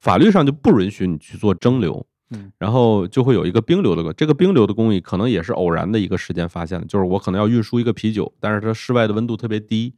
[0.00, 9.94] 法律上就不允许你去做蒸馏，嗯，然后就会有一个冰流的，这个冰流的工艺可能也是偶然的一个时间发现的，就是我可能要运输一个啤酒，但是它室外的温度特别低，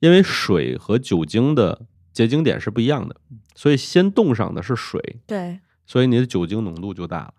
[0.00, 3.16] 因为水和酒精的结晶点是不一样的，
[3.54, 7.34] 所以先冻上的是水，对所以你的酒精浓度就大了，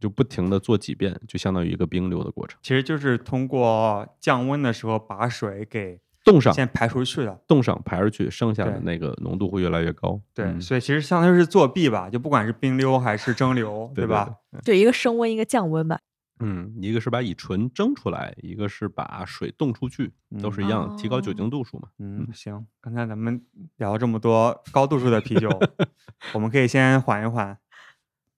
[0.00, 7.40] 就不停的做几遍，就相当于一个冰溜的过程，其实就是通过降温的时候把水给冻上先排出去的。
[7.46, 10.20] 冻上排出去，剩下的那个浓度会越来越高。
[10.34, 14.34] 对，嗯所以其实相当于是作弊吧，就不管是冰溜还是蒸馏，对吧？？
[14.64, 16.00] 对，一个升温，一个降温吧。
[16.40, 21.88] 嗯，一个是把乙醇蒸出来，一个是把水冻出去，都是一样的，提高酒精度数嘛。
[21.98, 23.44] 嗯，行，刚才咱们
[23.76, 25.48] 聊了这么多高度数的啤酒，
[26.34, 27.58] 我们可以先缓一缓，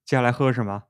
[0.05, 0.85] 接下来喝什么？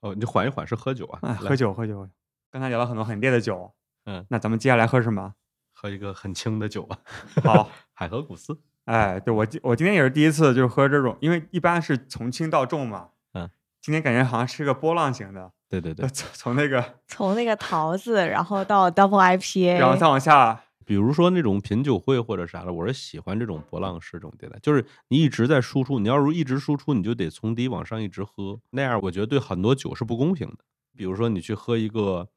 [0.00, 1.18] 哦，你缓一缓是喝酒啊？
[1.22, 2.08] 哎，喝酒，喝酒。
[2.50, 3.72] 刚才聊了很多很烈的酒，
[4.06, 5.34] 嗯，那咱们接下来喝什么？
[5.72, 6.98] 喝一个很轻的酒吧。
[7.42, 8.60] 好，海河古斯。
[8.84, 13.10] 哎，对我今我今天也是第一次，就是喝这种，因为一般是从轻到重嘛。
[13.80, 30.58] 嗯，今天感觉好像是个波浪形的，对对对， 从从那个， 从那个桃子，然后到 Double IPA，然后再往下，比如说那种品酒会或者啥的，我是喜欢这种波浪式这种迭代，就是你一直在输出，你要是一直输出，你就得从低往上一直喝，那样我觉得对很多酒是不公平的。
[30.96, 32.28] 比如说你去喝一个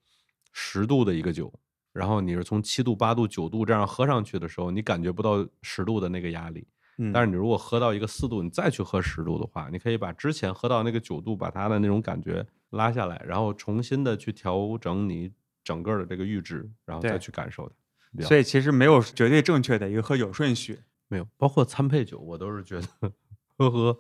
[0.53, 1.51] 十度的一个酒，
[1.91, 6.65] 然后你是从七度、八度、九度这样喝上去的时候，你感觉不到十度的那个压力。
[6.97, 15.31] 嗯，但是你如果喝到一个四度，你再去喝十度的话，你可以把之前喝到那个九度，把它的那种感觉拉下来，然后重新的去调整你
[15.63, 18.23] 整个的这个阈值，然后再去感受它。
[18.27, 20.79] 所以其实没有绝对正确的一个喝酒顺序。
[21.07, 22.87] 没有，包括餐配酒，我都是觉得
[23.57, 23.99] 喝喝，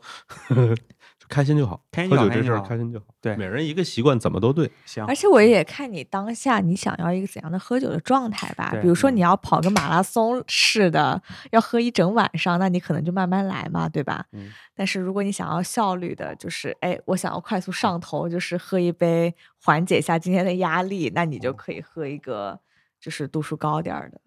[1.29, 3.05] 开心就好，开心就喝酒这事儿好开心就好。
[3.21, 4.69] 对每人一个习惯怎么都对。
[4.85, 8.69] 行而，且我也看你当下你想要一个怎样的喝酒的状态吧。
[8.71, 14.25] 对比如说嗯你要跑个马拉松似的，要喝一整晚上，那你可能就慢慢来嘛，对吧？
[14.31, 22.59] 嗯但是如果你想要效率的，就是哎，我想要快速上头，就是喝一杯缓解一下今天的压力，那你就可以喝一个
[22.99, 24.19] 就是度数高点儿的。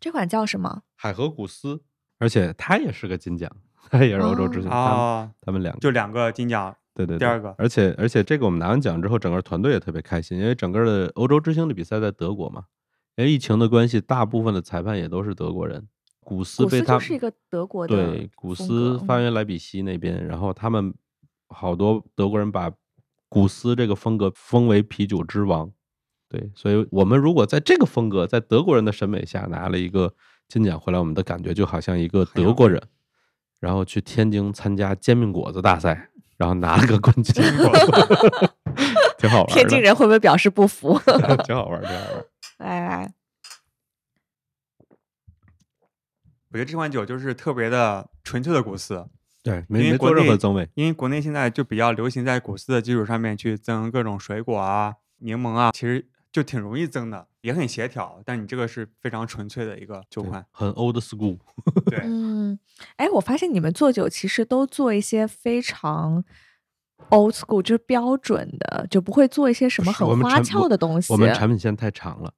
[0.00, 0.82] 这款叫什么？
[0.96, 1.82] 海河古斯，
[2.18, 3.50] 而且它也是个金奖，
[3.90, 12.64] 他也是欧洲之星，他们哦，他们两个就两个金奖，对对对，第二个而且而且这个我们拿完奖之后，整个团队也特别开心，因为整个的欧洲之星的比赛在德国嘛，
[13.16, 15.86] 因为疫情的关系，大部分的裁判也都是德国人。
[16.26, 20.94] 古斯古被他斯就是一个德国的对古斯发源莱比锡那边，然后他们
[21.48, 22.72] 好多德国人把
[23.28, 25.70] 古斯这个风格封为啤酒之王。
[26.30, 30.14] 对，所以我们如果在这个风格，在德国人的审美下拿了一个
[30.48, 32.82] 金奖回来，我们的感觉就好像一个德国人，
[33.64, 37.34] 然后去天津参加煎饼果子大赛，然后拿了个冠军
[39.16, 39.46] 挺好玩。
[39.54, 40.98] 天津人会不会表示不服？
[41.46, 42.24] 挺好玩，挺好玩。
[42.58, 43.14] 来来，
[46.50, 49.06] 我觉得这款酒就是特别的纯粹的古斯，
[49.42, 50.68] 对，没没做任何增味。
[50.74, 58.20] 因为国内现在就比较流行在古斯的基础上面去增各种水果啊、柠檬啊，其实就挺容易增的，也很协调。
[58.24, 61.38] 但你这个是非常纯粹的一个酒对款，很 old school。
[61.86, 62.58] 对，嗯，
[62.96, 66.24] 哎，我发现你们做酒其实都做一些非常
[67.10, 71.12] old school，就是标准的，就不会做一些什么很花俏的东西。
[71.12, 72.32] 我们产品线太长了，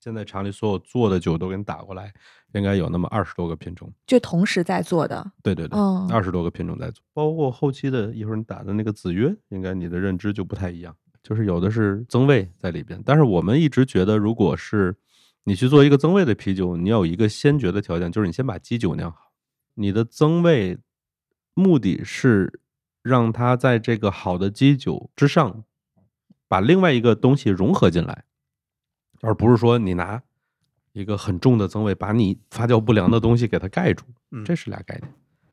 [0.00, 2.12] 现在厂里所有做的酒都给你打过来，
[2.54, 3.92] 应该有那么二十多个品种。
[4.06, 5.32] 就同时在做的。
[5.42, 13.02] 对对对，嗯二十多个品种在做，包括后期的一会儿你打的那个子曰，应该你的认知就不太一样，就是有的是增味在里边。
[13.04, 14.94] 但是我们一直觉得，如果是
[15.42, 19.32] 你去做一个增味的啤酒，你要有一个先决的条件，就是你先把基酒酿好。
[19.74, 20.78] 你的增味
[21.54, 22.60] 目的是
[23.02, 25.64] 让它在这个好的基酒之上，
[26.46, 28.22] 把另外一个东西融合进来，
[29.20, 30.22] 而不是说你拿
[30.92, 35.12] 一个很重的增味把你发酵不良的东西给它盖住，嗯这是俩概念。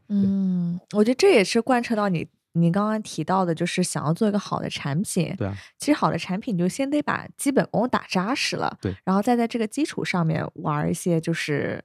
[0.09, 5.33] 嗯，我觉得这也是贯彻到你你刚刚提到的，就是想要做一个好的产品。
[5.37, 11.83] 对啊，其实好的产品就先得把基本功打扎实了，对，然后再在这个基础上面玩一些就是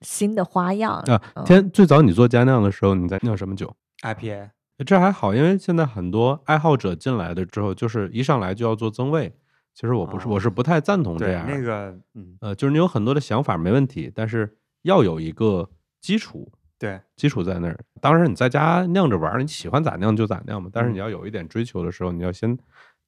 [0.00, 4.50] 新的花样啊，嗯天，最早你做佳酿的时候，你在酿什么酒？IPA，
[4.84, 9.34] 这还好，因为现在很多爱好者进来的之后，就是一上来就要做增味。
[9.74, 11.44] 其实我不是，我是不太赞同这样。
[11.48, 15.68] 那个，嗯，呃，就是你有很多的想法没问题，但是要有一个
[16.00, 17.78] 基础，对，基础在那儿。
[18.00, 20.68] 当然你在家酿着玩儿，你喜欢咋酿就咋酿嘛。
[20.72, 22.58] 但是嗯你要有一点追求的时候，你要先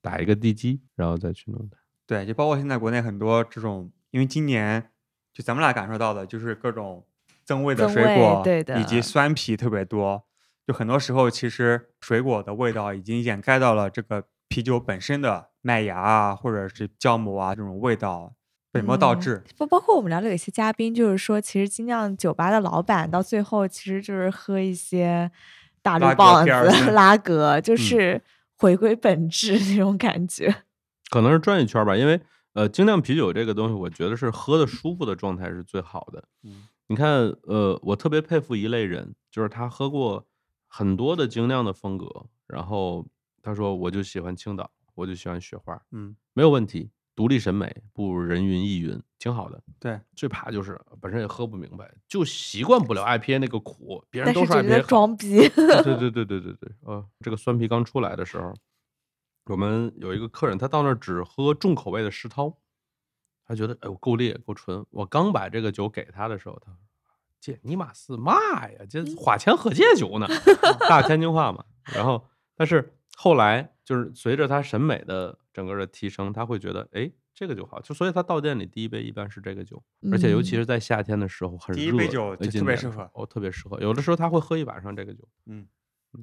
[0.00, 1.76] 打一个地基，然后再去弄它。
[2.06, 4.90] 对，就包括现在国内很多这种，因为今年
[5.32, 7.04] 就咱们俩感受到的，就是各种
[7.44, 10.24] 增味的水果，对的以及酸皮特别多。
[10.64, 18.35] 就很多时候，其实水果的味道已经掩盖到了这个啤酒本身的麦芽啊，或者是酵母啊这种味道，
[18.76, 19.44] 本末倒嗯置。
[19.58, 25.30] 包包括我们聊的有一些嘉宾，就是说，其实精酿酒吧的老板到最后其实就是喝一些
[25.82, 26.50] 大绿棒子、
[26.92, 28.22] 拉格，就嗯是
[28.56, 30.54] 回归本质那种感觉。
[31.10, 32.20] 可能是转一圈吧，因为
[32.54, 36.24] 呃，精酿啤酒这个东西，我觉得是喝的舒服的状态是最好的。
[36.42, 40.24] 嗯你看，呃，我特别佩服一类人，就是他喝过
[40.68, 42.06] 很多的精酿的风格，
[42.46, 43.04] 然后
[43.42, 49.60] 他说我就喜欢青岛，我就喜欢雪花，嗯，没有问题，独立审美不如人云亦云，挺好的。
[49.80, 58.54] 对，最怕就是本身也喝不明白，就习惯不了 IPA 那个苦，别人都但是觉得 IPA 装逼，对对对对对对对，呃，这个酸啤刚出来的时候，
[59.46, 62.58] 我们有一个客人，他到那儿只喝重口味的石涛，
[63.46, 64.84] 他觉得哎呦够烈够纯。
[64.90, 66.78] 我刚把这个酒给他的时候，他说
[67.40, 68.34] ：“这尼玛是嘛
[68.68, 68.80] 呀？
[68.90, 70.26] 这花钱喝这酒呢？
[70.88, 71.64] ”大天津话嘛。
[71.84, 83.80] 然后，但是后来就是随着他审美的整个的提升，他会觉得哎这个酒好，就所以他到店里第一杯一般是这个酒，而且尤其嗯是在夏天的时候很热，第一杯酒特别适合哦，特别适合。
[83.80, 85.26] 有的时候他会喝一晚上这个酒。
[85.46, 85.66] 嗯，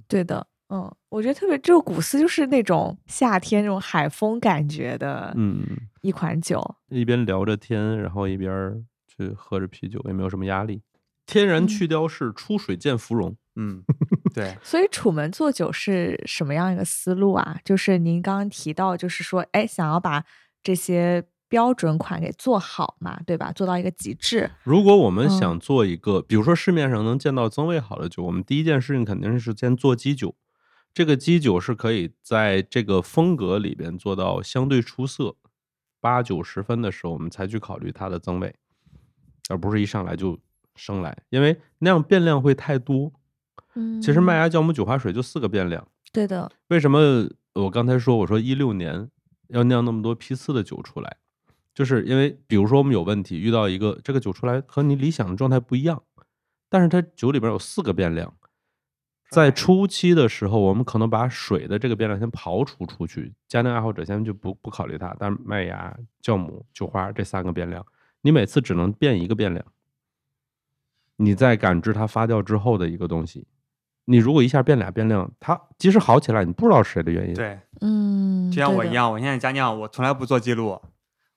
[0.07, 5.65] 对的，嗯，我觉得特别就是古斯就是那种夏天那种海风感觉的嗯。
[6.01, 6.61] 一款酒。
[6.89, 10.81] 一边聊着天，然后一边儿去喝着啤酒，也没有什么压力。
[11.25, 13.37] 天然去雕饰，出水见芙蓉。
[13.55, 13.83] 嗯，
[14.33, 17.59] 对，所以楚门做酒是什么样一个思路啊？
[17.63, 20.25] 就是您刚刚提到，就是说，哎，想要把
[20.63, 23.51] 这些标准款给做好嘛，对吧？
[23.51, 24.49] 做到一个极致。
[24.63, 30.35] 如果我们嗯想做一个，比如说市面上能见到增味好的酒，我们第一件事情肯定是先做基酒。
[30.91, 35.35] 这个基酒是可以在这个风格里边做到相对出色，
[35.99, 38.55] 八九十分的时候，我们才去考虑它的增味，
[39.49, 40.39] 而不是一上来就
[40.75, 43.11] 生来，因为那样变量会太多。
[43.75, 45.87] 嗯，其实麦芽、酵母、酒花水就四个变量。
[46.11, 49.09] 对的，为什么我刚才说我说一六年
[49.47, 51.17] 要酿那么多批次的酒出来，
[51.73, 56.03] 就是因为比如说我们有问题，遇到一个这个酒出来和你理想的状态不一样，
[56.69, 58.35] 但是它酒里边有四个变量，
[59.29, 67.83] 在初期的时候，我们可能把水的这个变量先刨除出去，家庭爱好者先就不不考虑它，但是麦芽、酵母、酒花这三个变量，
[68.21, 69.65] 你每次只能变一个变量，
[71.15, 73.47] 你在感知它发酵之后的一个东西。
[74.05, 77.33] 你如果一下变俩变量，它即使好起来，你不知道是谁的原因。
[77.33, 80.79] 对，嗯，就像，我一样，我现在家酿，我从来不做记录，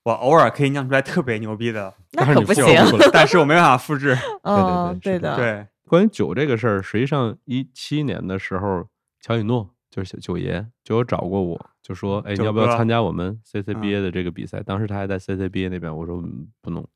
[0.05, 4.17] 我偶尔可以酿出来特别牛逼的， 那但是你可不行做不出来 但是我没办法复制。
[4.43, 8.87] 嗯，对是的的，对，关于酒这个事儿，实际上一七年的时候，
[9.21, 16.87] 乔雨诺就是九爷就有找过我，就说：“哎，你要不要参加我们 CCBA 的这个比赛？”当时他还在 CCBA 那边，我说、嗯、不弄，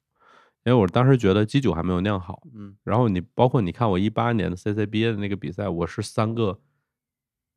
[0.64, 2.42] 因为我当时觉得基酒还没有酿好。
[2.54, 6.60] 嗯，然后你包括你看我一八年的 CCBA 的那个比赛，我是三个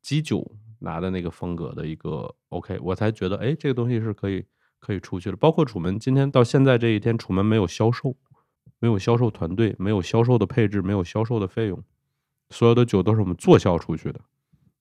[0.02, 4.44] 基酒拿的那个风格的一个 OK，我才觉得哎，这个东西是可以
[4.78, 5.36] 可以出去的。
[5.36, 8.16] 包括楚门今天到现在这一天，楚门没有销售，
[8.78, 11.82] 没有销售团队，没有销售的配置，没有销售的费用，
[12.50, 14.20] 所有的酒都是我们做销出去的。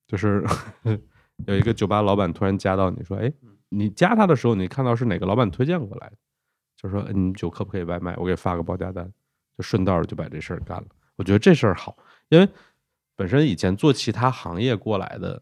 [0.07, 0.45] 就是
[1.47, 3.33] 有一个酒吧老板突然加到你说，哎，
[3.69, 6.17] 你加他的时候，你看到是哪个老板推荐过来的，
[6.83, 9.09] 就说嗯你酒可不可以外卖，我给发个报价单，
[9.57, 10.85] 就顺道就把这事儿干了。
[11.15, 11.97] 我觉得这事儿好，
[12.29, 12.47] 因为
[13.15, 15.41] 本身以前做其他行业过来的，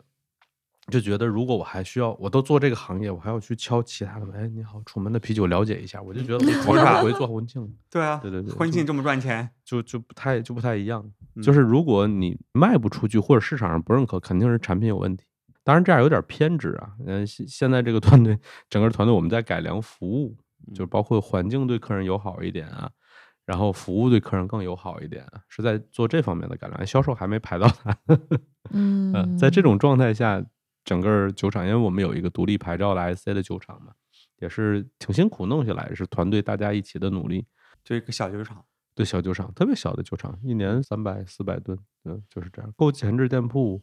[0.88, 11.04] 就觉得如果我还需要，我都做这个行业，我还要去敲其他的门，哎，你好，楚门的啤酒了解一下，我就觉得我还是回 做婚庆，对啊，对对对，婚庆这么赚钱，就就不太就不太一样。
[11.36, 15.24] 嗯就是如果你卖不出去或者市场上不认可，肯定是产品有问题。
[15.64, 16.92] 当然这样有点偏执啊。
[17.06, 18.38] 嗯，现现在这个团队，
[18.70, 20.36] 整个团队我们在改良服务，
[20.74, 22.90] 就包括环境对客人友好一点啊，
[23.46, 26.86] 然后服务对客人更友好一点啊，是在做这方面的改良。
[26.86, 27.98] 销售还没排到它。
[28.72, 30.44] 嗯 嗯，在这种状态下，
[30.84, 33.92] 整个酒厂，因为我们有一个独立牌照的 SC 的酒厂嘛，
[34.40, 37.46] 也是挺辛苦弄下来，是团队大家一起的努力。
[37.84, 38.64] 就一个小酒厂，
[38.96, 43.82] 对小酒厂，特别小的酒厂，一年三百四百吨，嗯，就是这样，够前置店铺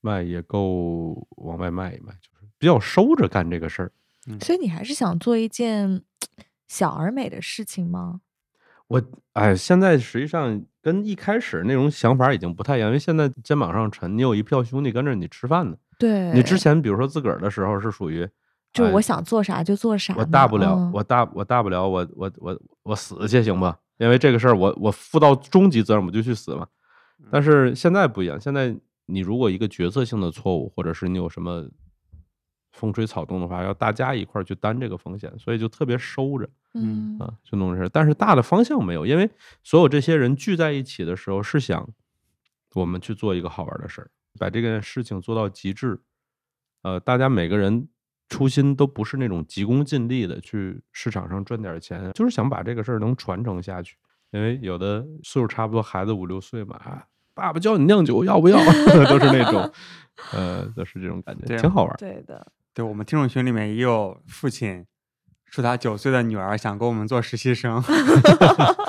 [0.00, 3.92] 卖，也够往外卖一卖，就是比较收着干这个事儿。
[4.40, 6.02] 所以你还是想做一件
[6.68, 8.20] 小而美的事情吗？
[8.88, 9.02] 我
[9.32, 15.76] 哎，现在实际上跟一开始那种想法已经不太一样，因为现在肩膀上沉，你有一票兄弟跟着你吃饭呢。
[15.98, 18.30] 对，你之前比如说自个儿的时候是属于，哎
[18.72, 23.78] 就我想做啥就做啥嘛，我大不了，嗯我大我大不了，我我我我死去行吧？
[23.98, 26.66] 因为这个事儿，我我负到终极责任，我就去死嘛。
[27.30, 31.66] 但是现在不一样，现在你如果一个决策性的错误，或者是你有什么
[32.72, 37.88] 风吹草动的话，要大家一块儿去担这个风险，所以就特别收着嗯啊，就弄这事儿。
[37.88, 39.30] 但是大的方向没有，因为
[39.62, 41.88] 所有这些人聚在一起的时候，是想
[42.74, 46.00] 我们去做一个好玩的事儿，把这件事情做到极致。
[46.82, 47.88] 呃，大家每个人
[48.28, 53.96] 初心都不是那种急功近利的去市场上赚点钱，就是想把这个事儿能传承下去。
[54.30, 58.58] 因为有的岁数差不多，孩子五六岁嘛，啊爸爸教你酿酒要不要？
[59.08, 59.72] 都是那种，
[60.32, 61.96] 呃，都是这种感觉，挺好玩儿。
[61.98, 64.86] 对的，对我们听众群里面也有父亲
[65.44, 67.82] 说他九岁的女儿想跟我们做实习生，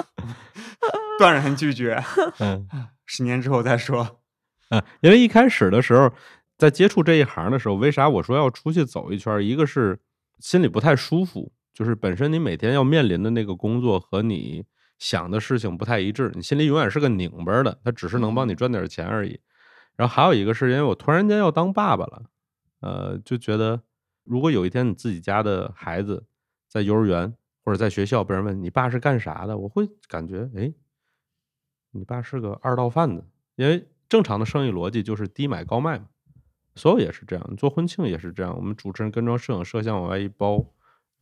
[1.20, 2.02] 断然拒绝，
[2.40, 2.68] 嗯
[3.06, 4.22] 十年之后再说。
[4.70, 6.12] 嗯，因为一开始的时候，
[6.58, 9.44] 在接触这一行的时候，为啥我说要出去走一圈儿？
[9.44, 10.00] 一个是
[10.40, 14.64] 心里不太舒服，就是本身你每天要面临的那个工作和你
[14.98, 19.40] 想的事情不太一致，你心里永远是个拧巴儿的，他只是能帮你赚点钱而已。
[19.98, 22.24] 然后还有一个是因为我突然间要当爸爸了，
[22.84, 23.82] 呃，就觉得
[24.24, 26.26] 如果有一天你自己家的孩子
[26.68, 30.74] 在幼儿园或者在学校被人问你爸是干啥的，我会感觉哎，
[31.92, 33.26] 你爸是个二道贩子，
[33.56, 36.06] 因为正常的生意逻辑就是低买高卖嘛，
[36.76, 40.66] 所有也是这样，做婚庆也是这样，我们主持人跟妆、摄影、摄像往外一包，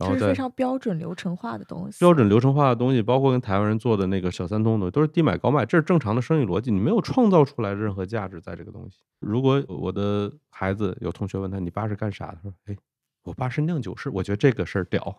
[0.01, 6.71] 然后是非常标准流程化的东西，标准流程化的东西，包括跟台湾人做的那个小三通的，都是低买高卖，这是正常的生意逻辑。
[6.71, 8.99] 你没有创造出来任何价值在这个东西。
[9.19, 12.75] 如果我的孩子有同学问他你爸是干啥的，他说哎，
[13.23, 15.15] 我爸是酿酒师，我觉得这个事儿屌，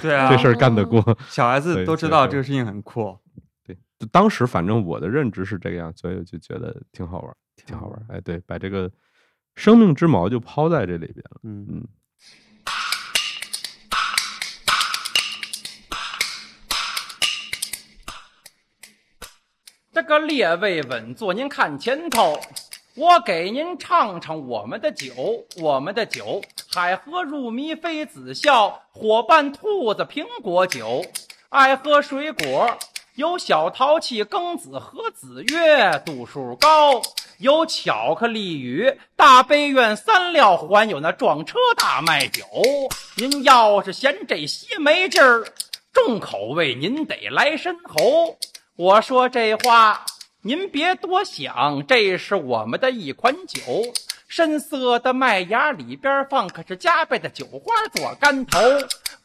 [0.00, 1.16] 对啊， 这事儿干得过。
[1.28, 3.16] 小孩子都知道这个事情很酷。
[3.64, 8.06] 对，就当时反正我的认知是这个样，所以我就觉得挺好玩儿，挺好玩儿。
[8.08, 8.90] 哎，对，把这个
[9.54, 11.40] 生命之矛就抛在这里边了。
[11.42, 11.86] 嗯嗯，
[19.94, 22.40] 这个列位稳坐，您看前头，
[22.94, 26.40] 我给您唱唱我们的酒，我们的酒，
[26.72, 31.04] 海河入迷妃子笑，伙伴兔子苹果酒，
[31.50, 32.78] 爱喝水果，
[33.16, 37.02] 有小淘气庚子和子月，度数高，
[37.36, 42.46] 有巧克力雨、大杯院三料，还有那撞车大麦酒。
[43.18, 45.44] 您要是嫌这些没劲儿，
[45.92, 48.38] 重口味您得来深喉。
[48.76, 50.06] 我说这话
[50.42, 53.60] 您别多想，这是我们的一款酒，
[54.26, 58.58] 深色的麦芽里边放可是加倍的酒花做干头，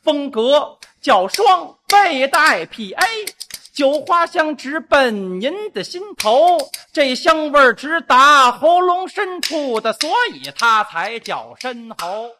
[0.03, 2.97] 风格叫双倍的 IPA。
[3.73, 6.57] 酒花香直奔您的心头，
[6.91, 12.31] 这香味直达喉咙深处的，所以它才叫深喉。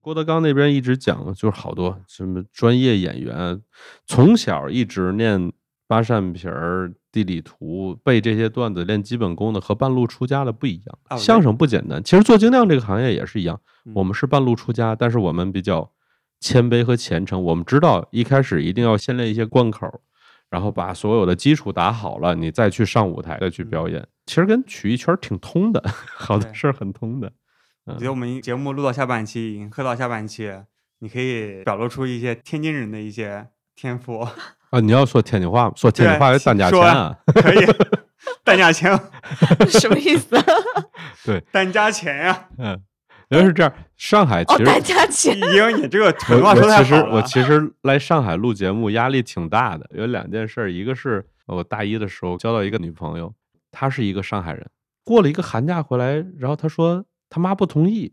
[0.00, 3.62] 郭德纲那边一直讲，就是好多什么专业演员，
[4.06, 5.52] 从小一直念
[5.86, 11.18] 八扇皮儿、地理图，背这些段子，练基本功的，和半路出家的不一样。
[11.18, 15.92] 相声不简单，其实做精酿这个行业也是一样，嗯我们是半路出家，但是我们比较
[16.40, 17.42] 谦卑和虔诚。
[17.42, 20.02] 我们知道一开始一定要先练一些贯口，
[20.50, 24.06] 然后把所有的基础打好了，你再去上舞台，再去表演。
[24.26, 25.82] 其实跟曲艺圈儿挺通的，
[26.16, 27.32] 好多对事儿很通的。
[27.84, 30.52] 我觉得我们节目录到下半期，已经喝到下半期，
[30.98, 34.26] 你可以表露出一些天津人的一些天赋，
[34.70, 37.16] 啊，你要说天津话吗，说天津话有单价说钱啊。
[37.26, 37.66] 可以
[38.42, 38.98] 单价钱，
[39.70, 40.36] 什么意思？
[41.24, 42.80] 对单价钱呀、嗯，
[43.28, 43.72] 原来是这样。
[43.96, 45.36] 上海其哦，实单价钱。
[45.38, 47.14] 英，你这个普通我话说我其实太好了。
[47.14, 53.32] 我其实来上海录节目压力挺大的，有两件事儿，一个是我大一的时候交到一个女朋友，
[53.70, 54.68] 她是一个上海人，
[55.04, 58.12] 过了一个寒假回来，然后她说他妈不同意，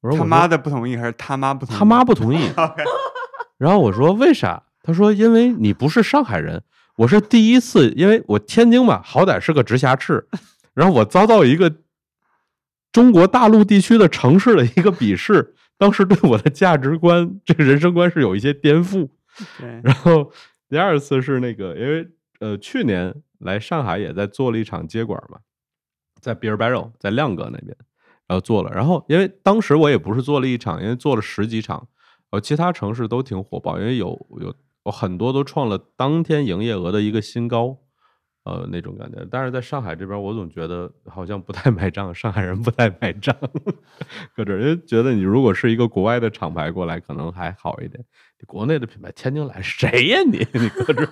[0.00, 1.78] 我说他我说妈的不同意还是他妈不同意？
[1.78, 2.50] 他妈不同意，
[3.58, 4.62] 然后我说为啥？
[4.84, 6.62] 她说因为你不是上海人，
[6.96, 10.28] 我是第一次，因为我天津嘛，好歹是个直辖市，
[10.74, 11.74] 然后我遭到一个
[12.92, 19.08] 中国大陆地区的城市的一个鄙视，当时对我的价值观、这个人生观是有一些颠覆。
[19.58, 20.30] 对，然后
[20.68, 22.06] 第二次是那个，因为
[22.40, 25.38] 呃去年来上海也在做了一场接管嘛，
[26.20, 27.74] 在 Beer Barrel 在亮哥那边，
[28.28, 31.88] 然后做了，然后因为当时我也不是做了一场，因为做了十几场，
[32.30, 34.08] 呃其他城市都挺火爆，因为有
[34.40, 34.54] 有
[34.84, 37.78] 有很多都创了当天营业额的一个新高。
[38.44, 43.34] 呃，那种感觉，但是在上海这边，我总觉得好像不太买账，上海人不太买账，
[44.36, 48.04] 搁这儿，觉得你如果是一个国外的厂牌过来，可能还好一点。
[48.38, 50.46] 你国内的品牌，天津来谁呀你？
[50.60, 51.10] 你搁这儿，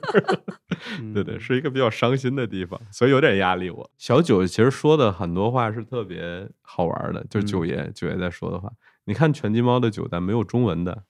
[1.15, 3.91] 对对，嗯是一个比较伤心的地方，所以有点压力我。
[3.97, 8.71] 小九其实说的很多话是特别好玩的，就是九爷、九爷在说的话。
[9.07, 11.05] 你看拳击猫的酒单没有中文的，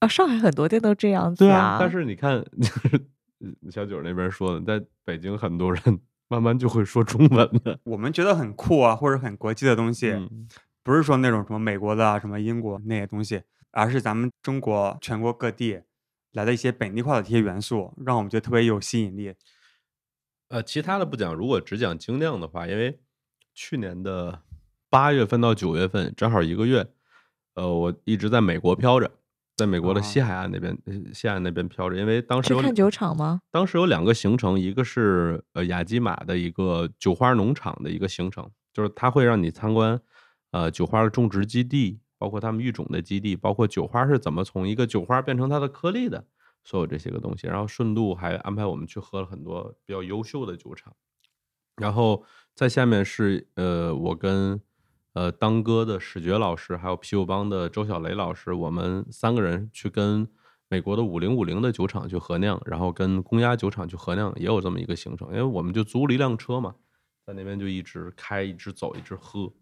[0.00, 3.06] 啊，上海很多店都这样子对啊，但是你看， 就是
[3.70, 7.78] 小九那边说的，在北京很多人慢慢就会说中文了。
[7.84, 10.48] 我们觉得很酷啊，或者很国际的东西，嗯
[10.82, 15.80] 不是说那种什么美国的啊、什么英国那些东西，而是咱们中国全国各地
[16.32, 19.34] 来的一些本地化的这些元素，让我们觉得特别有吸引力。
[20.48, 22.98] 呃，其他的不讲，如果只讲精酿的话，因为
[23.54, 24.40] 去年的
[24.88, 26.86] 八月份到九月份正好一个月，
[27.54, 29.12] 呃，我一直在美国飘着，
[29.60, 33.42] 在美国的西啊海岸那边，呃西海岸那边飘着，因为当时有去看酒厂吗？
[33.50, 40.00] 当时有两个行程，一个是呃雅基马的一个酒花农场的一个行程，就是它会让你参观
[40.52, 46.24] 呃酒花的种植基地，包括他们育种的基地，包括酒花是怎么从一个酒花变成它的颗粒的，
[46.64, 47.46] 所有这些个东西。
[47.46, 50.94] 然后顺路还安排我们去喝了很多比较优秀的酒厂。
[51.76, 54.60] 然后在下面是呃我跟
[55.12, 60.28] 呃当哥的史觉老师，还有啤酒帮的周小雷老师，我们三个人去跟
[60.68, 65.28] 美国的五零五零的酒厂去合酿，然后跟公鸭酒厂去合酿，也有这么一个行程。
[65.30, 66.74] 因为我们就租了一辆车嘛，
[67.26, 69.52] 在那边就一直开，一直走，一直喝。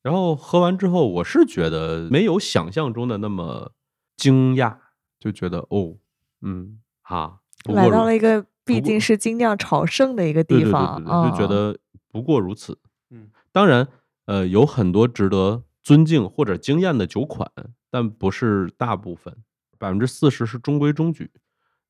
[0.00, 3.72] 然后喝完之后，我是觉得没有想象中的那么
[4.16, 4.76] 惊讶，
[5.18, 5.96] 就觉得哦，
[6.40, 11.78] 嗯，哈，来到了一个毕竟是精酿朝圣的一个对对对地方，对对，就觉嗯得
[12.12, 12.78] 不过如此。
[13.10, 13.88] 嗯，当然，
[14.28, 17.50] 呃，有很多值得尊敬或者惊艳的酒款，
[17.90, 19.34] 但不是大部分，
[19.78, 21.30] 百分之四十是中规中矩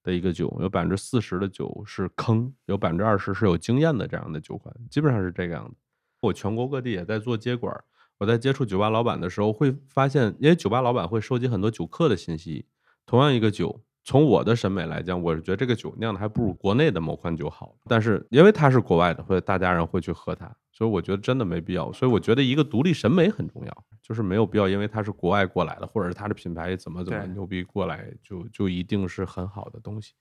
[0.04, 5.74] 的一个酒，有百分之四十的酒是坑，有百分之二十是有经验的这样的酒款，基本上是这个样子。
[6.20, 7.76] 我全国各地也在做接管，
[8.18, 12.66] 我在接触酒吧老板的时候，会发现，因为酒吧老板会收集很多酒客的信息，
[13.04, 17.76] 同样一个酒，从我的审美来讲，我是觉得这个酒酿的还不如国内的某款酒好。
[17.88, 21.92] 但是因为它是国外的，会大家人会去喝它，所以我觉得真的没必要。
[21.92, 30.12] 所以我觉得一个独立审美很重要，就是没有必要因为它是国外过来的，或者是它的品牌怎么怎么牛逼过来，就就一定是很好的东西。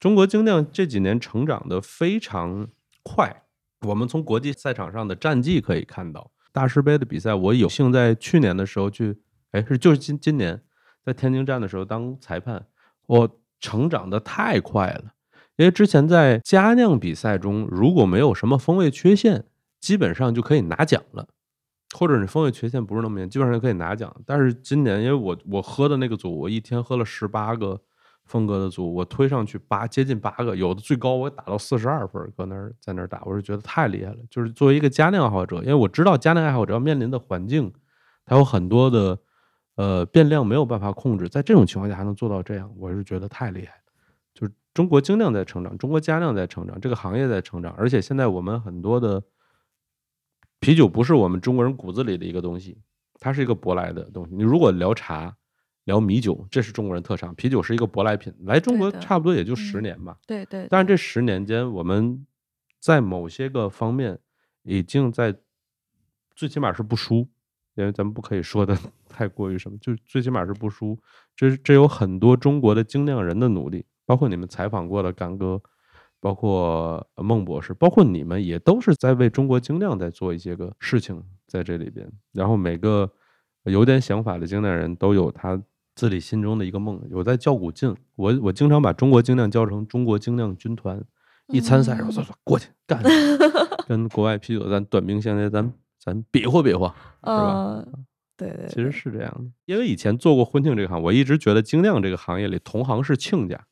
[0.00, 2.66] 中国精酿这几年成长的非常
[3.04, 3.44] 快，
[3.82, 9.16] 我们从国际赛场上的战绩可以看到，大师杯的比赛，我有幸在去年的时候去，
[9.52, 10.60] 哎，是就是今今年
[11.04, 12.66] 在天津站的时候当裁判，
[13.06, 15.12] 我成长的太快了。
[15.56, 19.44] 因为之前在佳酿比赛中，如果没有什么风味缺陷，
[19.80, 21.26] 基本上就可以拿奖了，
[21.96, 24.14] 或者你风味缺陷不是那么严，基本上就可以拿奖。
[24.26, 27.80] 但是今年因为我我喝的那个组，我一天喝了十八个
[28.24, 34.18] 风格的组，我推上去八接近八个，有的最高我打到四十二分，搁那儿在那儿打，我是觉得太厉害了。
[34.30, 37.72] 就是作为一个佳酿爱好者，因为我知道佳酿爱好者要面临的环境，
[38.24, 39.18] 它有很多的
[39.74, 43.80] 呃变量没有办法控制，在这种情况下还能做到这样，我是觉得太厉害。
[44.32, 49.20] 就是中国精酿在成长，中国佳酿在成长，这个行业在成长，而且现在我们很多的
[50.60, 52.78] 啤酒不是我们中国人骨子里的一个东西，
[53.18, 54.34] 它是一个舶来的东西。
[54.34, 55.34] 你如果聊茶、
[55.84, 60.18] 聊米酒，这是中国人特长，啤酒是一个舶来品，来中国差不多也就十嗯年吧。
[60.26, 62.26] 对对，但是这十年间，我们
[62.78, 64.18] 在某些个方面
[64.62, 65.34] 已经在
[66.36, 67.26] 最起码是不输，
[67.74, 68.76] 因为咱们不可以说的
[69.08, 70.98] 太过于什么，就最起码是不输。
[71.34, 75.62] 这这有很多中国的精酿人的努力，包括你们采访过的干哥，
[76.20, 82.06] 包括呃孟博士，包括你们也都是在为中国精酿在做一些个事情在这里边。
[82.32, 83.10] 然后每个
[83.64, 85.60] 有点想法的精酿人都有他
[85.96, 87.94] 自己心中的一个梦，有在较股劲。
[88.16, 91.02] 我我经常把中国精酿叫成中国精酿军团，
[91.48, 93.02] 一参赛，然后嗯说说过去干，
[93.88, 97.84] 跟国外啤酒咱短兵相接，咱咱比划比划，是吧？
[97.86, 98.04] 嗯，
[98.36, 103.66] 对对，其实是这样的，因为以前做过婚庆这个行，我一直觉得精酿这个行业里同行是亲家。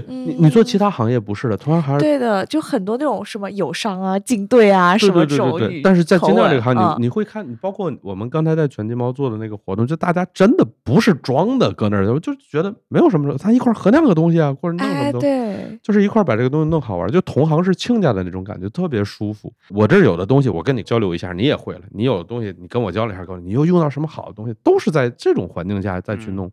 [0.00, 15.26] 对你，你做其嗯他行业不是的，同行还是对的，就很多那种什么友商啊、竞队啊什么对对但是在口精酿这个行，业嗯你你会看，你包括我们刚才在全金猫做的那个活动，就大家真的不是装的，搁那儿，我就觉得没有什么，咱一块儿合酿个东西啊，或者弄什么哎，东西。
[15.26, 19.52] 对，就是一块儿把这个东西弄好玩儿，就同行是亲家的那种感觉，特别舒服。
[19.70, 26.52] 我这儿有的东西，我跟你交流一下，你也会了；你有的东西，你跟我交流一下，告诉你又用到什么好的东西，都是在这种环境下再去嗯弄，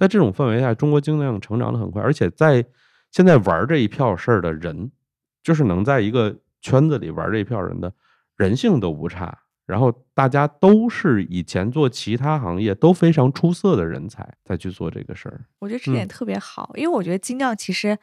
[0.00, 2.64] 在这种氛围下，中国精酿成长的很快，而且在
[3.10, 4.90] 现在玩这一票事儿的人，
[5.42, 7.92] 就是能在一个圈子里玩这一票人的
[8.38, 15.44] 人性都不差，然后大家都是以前做其他行业都非常出色的人才，再去做这个事儿。
[15.58, 17.98] 我觉得这点嗯特别好，因为我觉得精酿其实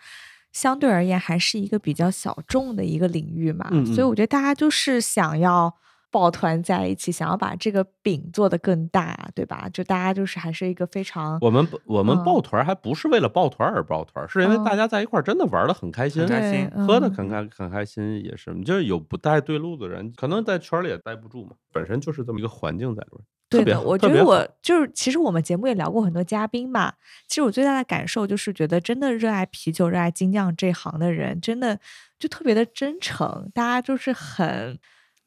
[0.51, 5.75] 相对而言还是一个比较小众的一个领域嘛，嗯嗯所以我觉得大家就是想要
[6.09, 9.67] 抱团在一起，想要把这个饼做得更大，对吧？
[9.73, 26.93] 就大家就是还是一个非常我们我们嗯抱团儿还不是为了抱团儿而抱团儿，是因为大嗯家在一块儿真的玩的很开心，开心嗯喝的很开很开心，也是就是有不带对路的人，可能在圈儿里也待不住嘛，本身就是这么一个环境在里边对的，我觉得我就是，其实我们节目也聊过很多嘉宾嘛。
[27.29, 31.79] 其实我最大的感受就是，觉得真的热爱啤酒、热爱精酿这行的人，真的
[32.19, 34.77] 就特别的真诚，大家就是很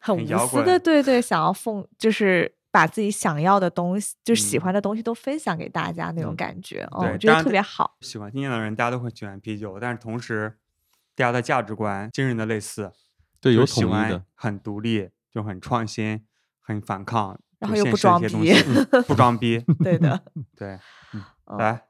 [0.01, 7.97] 很无私的，对对，想要奉，就是把自己想要的东西，就喜嗯欢的东西都分享给大家那种嗯感觉，嗯，对我觉得特别好。
[8.01, 10.59] 喜欢精酿的人，大家都会喜欢啤酒，但是同时，
[11.15, 12.93] 大家的价值观惊人的类似，
[13.41, 16.25] 对有喜欢的，很独立，就很创新，
[16.61, 18.29] 很反抗，然后又 不装逼
[19.07, 19.63] 不装逼。
[19.83, 20.23] 对的，
[20.57, 20.79] 对，
[21.13, 21.85] 嗯来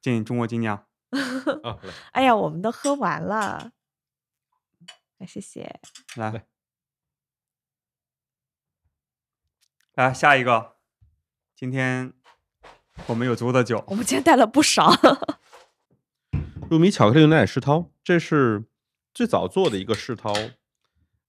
[0.00, 0.84] 进中国精酿，
[2.12, 3.72] 哎呀，我们都喝完了，
[5.18, 5.80] 哎，谢谢。
[6.16, 6.44] 来
[9.96, 10.76] 来来下一个，
[11.54, 12.12] 今天
[13.06, 14.92] 我们有足够的酒我，们今天带了不少，
[16.70, 18.66] 入迷巧克力牛奶世涛，这是
[19.14, 20.34] 最早做的一个世涛，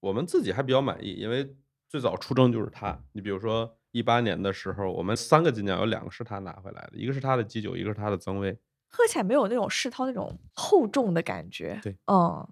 [0.02, 1.56] 我们自己还比较满意，因为
[1.88, 3.00] 最早出征就是他。
[3.14, 8.60] 你比如说一八年的时候，我们三个金奖有两个是他拿回来的，一个是他的基酒，一个是他的增味。
[8.90, 11.80] 喝起来没有那种世涛那种厚重的感觉。
[11.82, 12.46] 对，嗯，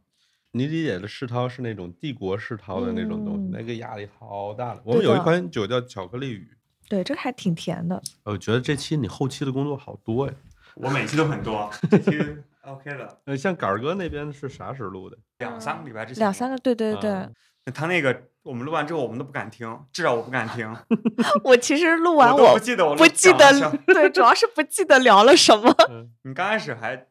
[0.56, 4.82] 你理解的世涛是那种帝国世涛的那种东西，嗯那个压力好大了。
[4.86, 6.48] 我们有一款酒叫巧克力雨，
[6.88, 8.02] 对，这个还挺甜的。
[8.24, 10.34] 我觉得这期你后期的工作好多呀。
[10.76, 12.12] 我每期都很多， 这期
[12.62, 15.18] OK 了，呃，像杆儿哥那边是啥时候录的？
[15.40, 17.12] 两三个礼拜之前，两三个，对对对。
[17.12, 17.30] 啊
[17.74, 20.72] 他那个我们录完之后，我们都不敢听，至少我不敢听，
[21.44, 23.52] 我其实录完我都不记得我不记得
[23.88, 25.76] 对，主要是不记得聊了什么。
[25.90, 27.08] 嗯你刚开始还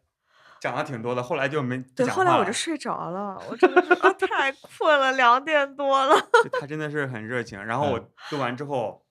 [0.65, 6.17] 讲了挺多的，后来就没不对，讲后来我就睡着了，我真的是啊，太困了，两点多了。
[6.59, 7.63] 他真的是很热情。
[7.63, 9.05] 然后我做完之后，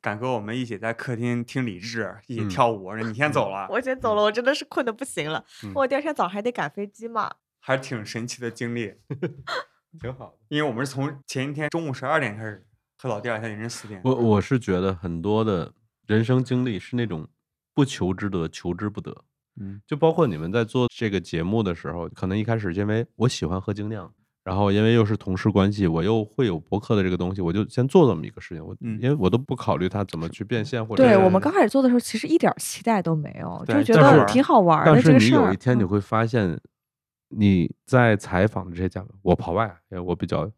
[0.00, 2.84] 敢跟我们一起在客厅听李志，一起嗯跳舞。
[2.84, 5.44] 我说你先走了，我先走了，我真的是困的不行了。
[5.64, 7.34] 嗯我第二天早上还得赶飞机嘛。
[7.58, 8.94] 还是挺神奇的经历。
[10.00, 10.34] 挺好的。
[10.46, 12.64] 因为我们是从前一天中午十二点开始
[12.96, 14.00] 喝到第二天凌晨四点。
[14.04, 15.72] 我我是觉得很多的
[16.06, 17.26] 人生经历是那种
[17.74, 19.24] 不求之得，求之不得。
[19.60, 24.12] 嗯，就包括你们在做这个节目的时候，可能一开始因为我喜欢喝精酿，
[24.44, 28.64] 然后因为又是同事关系，我又会有博客的这个东西，我就先做这么一个事情。
[28.64, 35.38] 我、嗯因为我都不考虑它怎么去变现或者对我们刚开始做的时候，其实一点期待都没有，就觉得挺好玩的但是这个事儿。
[35.38, 36.60] 你有一天你嗯会发现，
[37.30, 40.50] 你在采访的这些嘉宾，我跑外，因为我比较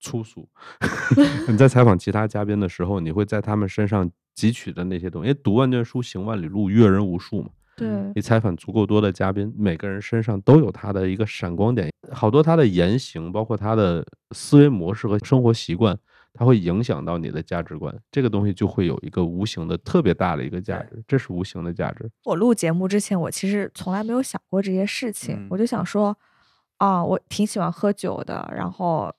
[0.00, 0.48] 粗俗。
[1.48, 7.50] 你在采访其他嘉宾的时候，你会在他们身上汲取的那些东西，因为读万卷书，行万里路，阅人无数嘛。
[7.76, 15.96] 对，你采访足够多的嘉宾，每个人身上都有他的一个闪光点，好多他的言行，包括他的思维模式和生活习惯，
[16.32, 17.94] 它会影响到你的价值观。
[18.10, 22.10] 这个东西就会有一个无形的特别大的一个价值，这是无形的价值。
[22.24, 26.16] 我录节目之前，我其实从来没有想过这些事情，嗯我就想说，
[26.78, 29.14] 啊，我挺喜欢喝酒的，然后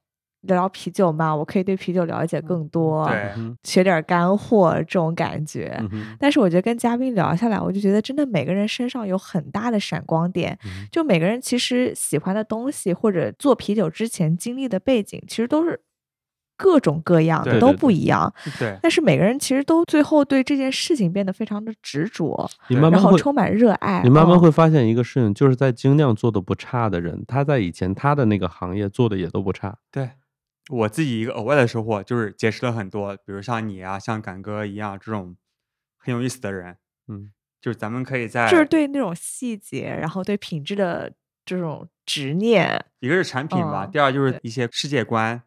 [0.47, 5.77] 聊聊啤酒嘛，我可以对啤酒了解更多，对嗯学点干货这种感觉。
[5.91, 15.79] 嗯但是我觉得跟嘉宾聊下来，我就觉得真的每个人身上有很大的闪光点，嗯就每个人其实喜欢的东西或者做啤酒之前经历的背景，其实都是
[16.59, 18.33] 各种各样的，都对对对不一样。
[18.57, 24.01] 对，但是每个人其实都最后对这件事情变得非常的执着，然你慢慢会后充满热爱。
[24.03, 29.77] 你慢慢嗯会发现一个事情，就是在精酿做的不差的人，他在以前他的那个行业做的也都不差。
[29.91, 30.09] 对，
[30.69, 35.35] 我自己一个额外的收获就是结识了很多，比如像你啊，像敢哥一样这种
[35.97, 41.13] 很有意思的人，嗯，就是咱们可以在就是对那种细节，然后对品质的
[41.45, 42.85] 这种执念。
[42.99, 45.41] 一个是产品吧，嗯第二就是一些世界观。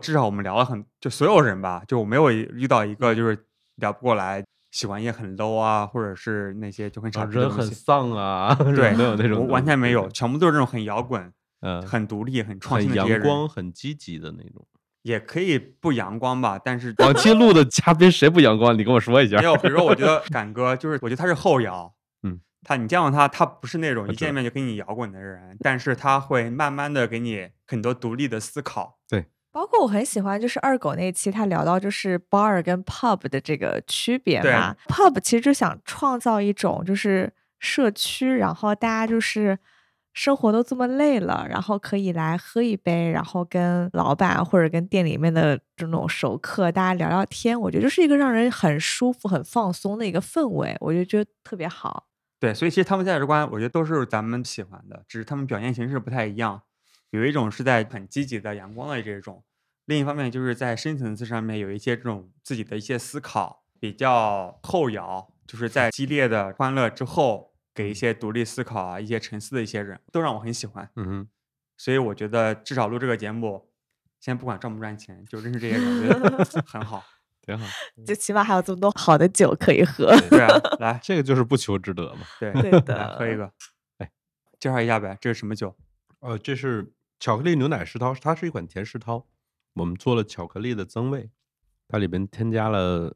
[0.00, 3.46] 至少我们聊了很，就所有人吧，就我没有一遇到一个就是
[3.76, 7.64] 聊不过来，喜欢也很 low 啊，或者是那些就很傻人很。
[7.64, 11.32] 丧啊，对， 没有那种我完全没有，全部都是那种很摇滚、
[11.64, 12.92] 嗯，很独立、很创新。
[12.94, 14.66] 阳光、很积极的那种。
[15.02, 18.78] 也可以不阳光吧，但是往期录的嘉宾谁不阳光？
[18.78, 19.44] 你跟我说一下没。
[19.44, 21.94] 有， 比如说，我觉得敢哥就是，我觉得他是后摇，
[22.24, 28.98] 嗯，他你见到他，他不是那种一见面就跟你摇滚的人，但是他会慢慢的给你很多独立的思考。
[29.06, 34.74] 对包括我很喜欢，就是二狗那期他聊到就是 bar 跟 pub 的这个区别对嘛。
[34.88, 39.58] pub 其实就想创造一种就是社区，然后大家就是
[40.14, 47.60] 生活都这么累了，然后可以来喝一杯，然后跟老板或者跟店里面的这种熟客大家聊聊天。
[47.60, 52.06] 我觉得就是一个让人很舒服、很放松的一个氛围，我就觉得特别好。
[52.38, 56.62] 对，所以其实他们价值观，我觉得都是咱们喜欢的，只是他们表现形式不太一样。
[57.10, 59.42] 有一种是在很积极的、阳光的这种，
[59.86, 70.88] 另一方面就是在深层次上面有一些这种自己的一些思考，比较后摇，就是在激烈的欢乐之后，给一些独立思考啊、一些沉思的一些人，都让我很喜欢。
[70.96, 71.28] 嗯哼，
[71.76, 73.68] 所以我觉得至少录这个节目，
[74.20, 77.04] 先不管赚不赚钱，就认识这些人，我觉得很 好。
[77.42, 77.66] 挺好。
[78.06, 80.06] 就起码还有这么多好的酒可以喝。
[80.30, 80.48] 对啊，
[80.80, 82.20] 来，这个就是不求之得嘛。
[82.40, 83.52] 对对来的喝一个，
[83.98, 84.10] 哎，
[84.58, 85.76] 介绍一下呗，这是什么酒？
[86.20, 89.26] 呃，这是巧克力牛奶石涛，它是一款甜石涛。
[89.74, 91.30] 我们做了巧克力的增味，
[91.86, 93.14] 它里边添加了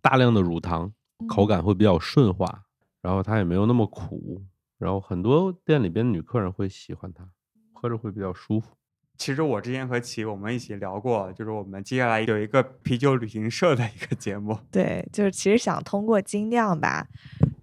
[0.00, 0.92] 大量的乳糖，
[1.28, 2.62] 口感会比较顺滑，
[3.08, 4.44] 然后它也没有那么苦，
[4.76, 7.26] 然后很多店里边女客人会喜欢它，
[7.72, 8.76] 喝着会比较舒服。
[9.16, 17.08] 其实我之前和琪我们一起聊过，就是我们接下来有一个啤酒旅行社的一个节目，对，就是其实想通过精酿吧，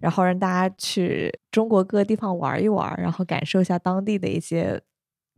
[0.00, 4.82] 然后让大家去中国各个地方玩一玩，然后感受一下当地的一些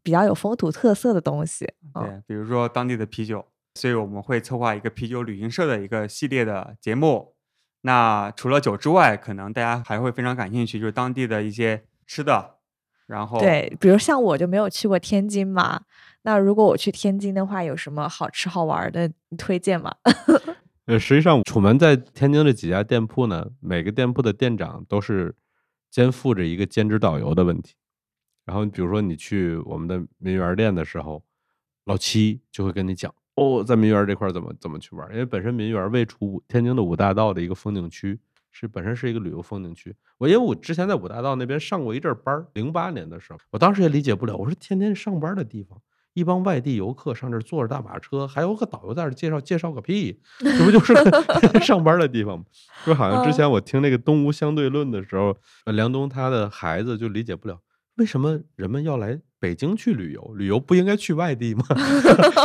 [0.02, 1.70] 比较有风土特色的东西。
[1.94, 3.44] 嗯，对，比如说当地的啤酒，
[3.74, 7.34] 所以我们会策划一个啤酒旅行社的一个系列的节目。
[7.82, 12.56] 那除了酒之外，可能大家还会非常感兴趣，就是当地的一些吃的，
[13.06, 15.82] 然后对，比如像我就没有去过天津嘛，
[16.22, 19.94] 那如果我去天津的话，有什么好吃好玩的推荐吗？
[20.86, 25.36] 呃，实际上楚门在天津这几家店铺呢，每个店铺的店长都是
[25.90, 27.74] 肩负着一个兼职导游的问题。
[28.44, 31.22] 然后，比如说你去我们的名园店的时候，
[31.84, 38.18] 老七就会跟你讲哦，在民园这块怎么怎么去玩，因为本身民园位处天津的五大道的一个风景区，
[38.50, 39.94] 是本身是一个旅游风景区。
[40.18, 45.80] 我因为我之前在五大道那边上过一阵班儿，零八年的时候，我当时也理解不了，我说天天上班的地方。
[46.14, 52.44] 一帮外地游客上这儿坐着大马车，还有个导游在这介绍介绍个屁，这不就是个 上班的地方吗？
[52.84, 57.60] 就好像之前我听那个东吴相对论的时候，呃梁冬他的孩子就理解不了，
[57.98, 60.34] 为什么人们要来北京去旅游？
[60.36, 61.64] 旅游不应该去外地吗？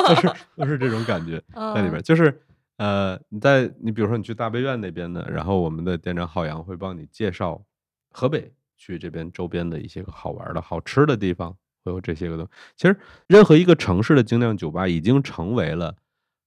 [0.09, 1.41] 就是就是这种感觉
[1.75, 2.41] 在里边，嗯就是
[2.77, 7.63] 呃，你在你比如说你去大悲院那边呢，然后我们的店长郝阳会帮你介绍
[8.11, 12.51] 河北去这边周边的一些个好玩的好吃的地方，会有这些个东西。
[12.75, 15.95] 其实任何一个城市的精酿酒吧已经成为了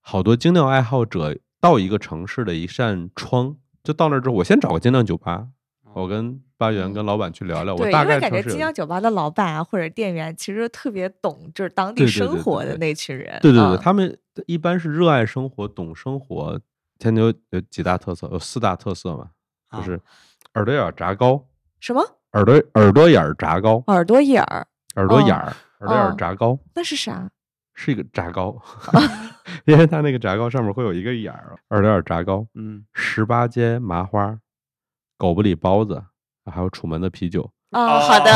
[0.01, 3.57] 好多精酿爱好者到一个城市的一扇窗。
[3.83, 5.47] 就到那之后，我先找个精酿酒吧，
[5.95, 13.39] 我跟八元跟老板去聊聊，我对，大因为感觉概城市有精酿酒吧的老板啊或者店员其实特别懂，就是当地生活的那群人。
[13.43, 16.61] 对对对，嗯他们一般是热爱生活、懂生活。
[16.99, 19.29] 天津有有几大特色，有四大特色嘛，
[19.71, 20.01] 就啊是
[20.55, 21.47] 耳朵眼炸糕，
[21.79, 22.03] 什么
[22.33, 27.31] 耳朵耳朵眼炸糕，耳朵眼儿，耳朵眼哦儿，耳朵眼儿哦炸糕，那是啥？
[27.79, 28.59] 是一个炸糕，
[29.67, 34.39] 因为它那个炸糕上面会有一个眼儿，二点儿炸糕，嗯，十八街麻花，
[35.19, 36.03] 狗不理包子，
[36.51, 37.43] 还有楚门的啤酒，
[37.73, 38.33] 哦，好的，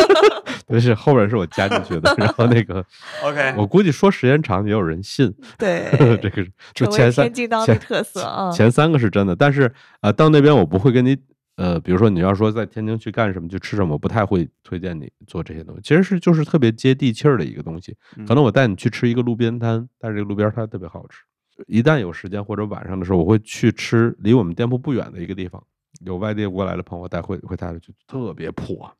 [0.68, 2.14] 这是后边是我加进去的。
[2.18, 2.84] 然后那个
[3.22, 5.90] OK，我估计说时间长也有人信， 对，
[6.22, 8.50] 这个是就前三天津当地前特色啊。
[8.50, 11.16] 前三个是真的，但是呃，到那边我不会跟你
[11.56, 15.80] 呃，比如说你要说在天津去干什么去吃什么，我不太会推荐你做这些东西。
[15.82, 17.94] 其实是就是特别接地气儿的一个东西。
[18.26, 21.18] 可能我带你去吃一个路边摊，但是这个路边摊特别好吃。
[21.66, 25.62] 一旦有时间或者晚上的时候，我会去吃离我们店铺不远的一个地方，
[26.04, 28.90] 有外地过来的朋友带会会带着去，特别破，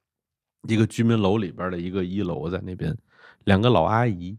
[0.69, 2.97] 一个居民楼里边的一个一楼在那边，
[3.45, 4.39] 两个老阿姨，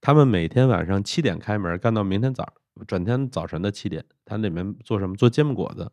[0.00, 2.52] 他们每天晚上七点开门，干到明天早
[2.86, 5.16] 转天早晨的七点，他里面做什么？
[5.16, 5.90] 做煎饼果子，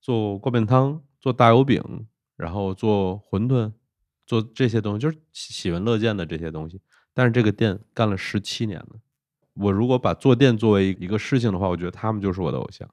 [0.00, 1.82] 做锅面汤，做大油饼，
[2.36, 3.72] 然后做馄饨，
[4.26, 6.80] 做这些东西，就是喜闻乐见的这些东西。
[7.12, 9.00] 但是这个店干了十七年了。
[9.54, 12.88] 我如果把做店作为一个事情的话，我觉得他们就是我的偶像。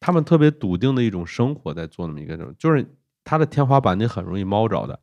[0.00, 2.84] 他们特别笃定的一种生活在做那么一个种，就是
[3.22, 4.98] 他的天花板你很容易猫着的。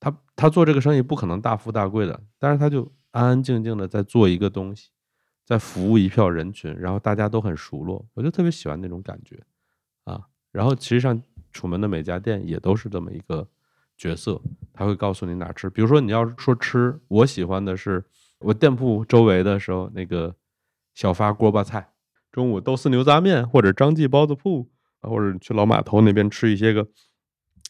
[0.00, 4.88] 他他做这个生意不可能大富大贵的，但是他就安安静静的在做一个东西，
[5.44, 9.38] 在服务一票人群，然后大家都很熟络，我就特别喜欢那种感觉
[10.04, 10.20] 啊。
[10.50, 11.22] 然后其实上
[11.52, 13.46] 楚门的每家店也都是这么一个
[13.96, 14.40] 角色，
[14.72, 15.68] 他会告诉你哪吃。
[15.68, 18.02] 比如说你要说吃，我喜欢的是
[18.38, 20.34] 我店铺周围的时候那个
[20.94, 21.92] 小发锅巴菜，
[22.32, 24.68] 中午豆丝牛杂面或者张记包子铺，
[25.00, 26.86] 或者去老码头那边吃一些个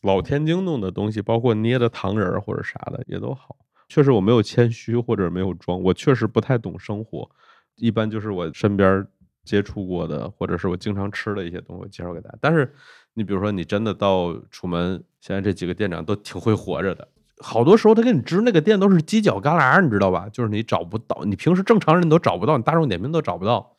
[0.02, 3.56] 老天津弄的东西，包括捏的糖人儿或者啥的也都好。
[3.88, 7.28] 确实我没有谦虚或者没有装，我确实不太懂生活，
[7.76, 9.06] 一般就是我身边
[9.44, 12.38] 接触过的或者是我经常吃的一些东西介绍给大家。
[12.40, 12.72] 但是
[13.14, 17.08] 你比如说你真的到楚门，现在这几个店长都挺会活着的。
[17.42, 20.28] 好多时候他给你支那个店都是犄角旮旯，你知道吧？
[20.30, 23.76] 就是你找不到，你平时正常人都找不到，你大众点评都找不到。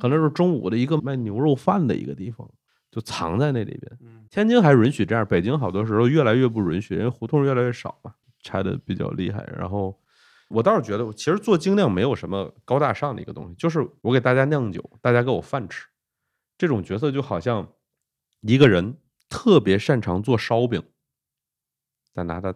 [0.00, 2.48] 可能是中午的一个卖牛肉饭的一个地方，
[2.90, 3.98] 就藏在那里边。
[4.00, 9.44] 嗯天津还允许这样，北京好多时候越来越不允许，因为胡同越来越少嘛，拆的比较厉害。
[9.58, 10.00] 然后
[10.48, 15.84] 我倒是觉得，其实做精酿没有什么高大上的一个东西，就是我给大家酿酒，大家给我饭吃。
[16.56, 17.66] 这种角色就好像
[18.42, 18.96] 一个人
[19.28, 20.80] 特别擅长做烧饼，
[22.14, 22.54] 咱拿他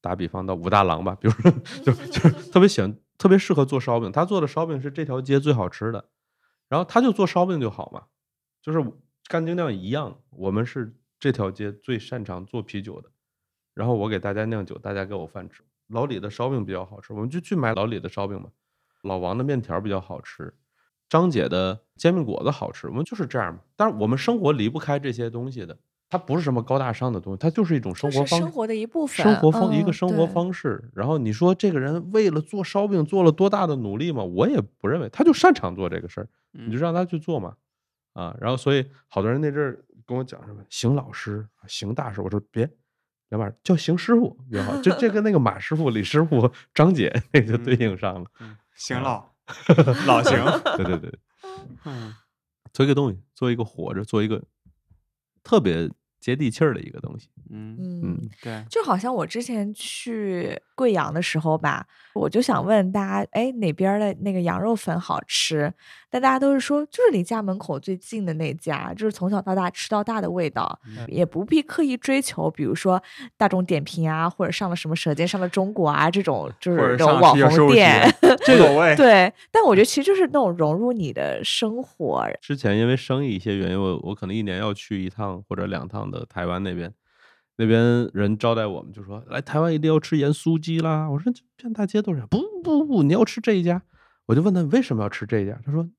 [0.00, 1.50] 打比方到武大郎吧，比如说
[1.84, 4.10] 就就是特别喜欢，特别适合做烧饼。
[4.10, 6.04] 他做的烧饼是这条街最好吃的，
[6.68, 8.04] 然后他就做烧饼就好嘛，
[8.60, 8.84] 就是
[9.28, 13.10] 干净量一样，我们是这条街最擅长做啤酒的，
[13.74, 15.62] 然后我给大家酿酒，大家给我饭吃。
[15.88, 18.50] 老李的烧饼比较好吃，我们就去买老李的烧饼嘛。
[19.02, 20.52] 老王的面条比较好吃，
[21.08, 23.60] 张姐的煎饼果子好吃，我们就是这样嘛。
[23.76, 28.36] 但是我们生活离不开这些东西的，它不是什么高大上的东西，它就是一种生活方式。
[28.36, 30.90] 生活的一部分，生活方、一个嗯生活方式。
[30.94, 34.22] 然后你说这个人为了做烧饼做了多大的努力吗？
[34.22, 37.54] 我也不认为，他就擅长做这个事儿，你就让他去做嘛。
[38.12, 42.66] 啊，然后所以好多人那阵儿跟我讲什么邢老师、邢大师，我说别，
[43.28, 44.80] 两把叫邢师傅比较好。
[44.80, 48.30] 这这跟那个马师傅、李师傅、张姐 那就对应上了。
[48.40, 49.22] 嗯，行老
[50.06, 50.44] 老邢，
[50.76, 51.18] 对对对，
[51.84, 52.14] 嗯
[52.72, 54.42] 做一个东西，做一个活着，做一个
[55.46, 55.88] 特别
[56.18, 57.28] 接地气儿的一个东西。
[57.50, 61.86] 嗯嗯嗯，对，就好像我之前去贵阳的时候吧，
[62.16, 65.72] 我就想问大家，哎，哪边儿的那个羊肉粉好吃？
[66.08, 73.02] 但大家都是说，就是离家门口最近的那家，就是从小到大吃到大的味道，也不必刻意追求，比如说
[73.36, 78.10] 大众点评啊，或者上了什么《舌尖上的中国》啊这种，就是这种网红店。
[78.46, 86.92] 这种味对，但我觉得其实就是那种融入你的生活，之前因为生意一些原因，我我可能一年要去一趟或者两趟的台湾那边，
[87.56, 91.08] 那边人招待我们就说来台湾一定要吃盐酥鸡啦。
[91.08, 93.82] 我说这遍大街都是，不不不，你要吃这一家。
[94.26, 95.82] 我就问他为什么要吃这一家，他说。
[95.82, 95.92] 嗯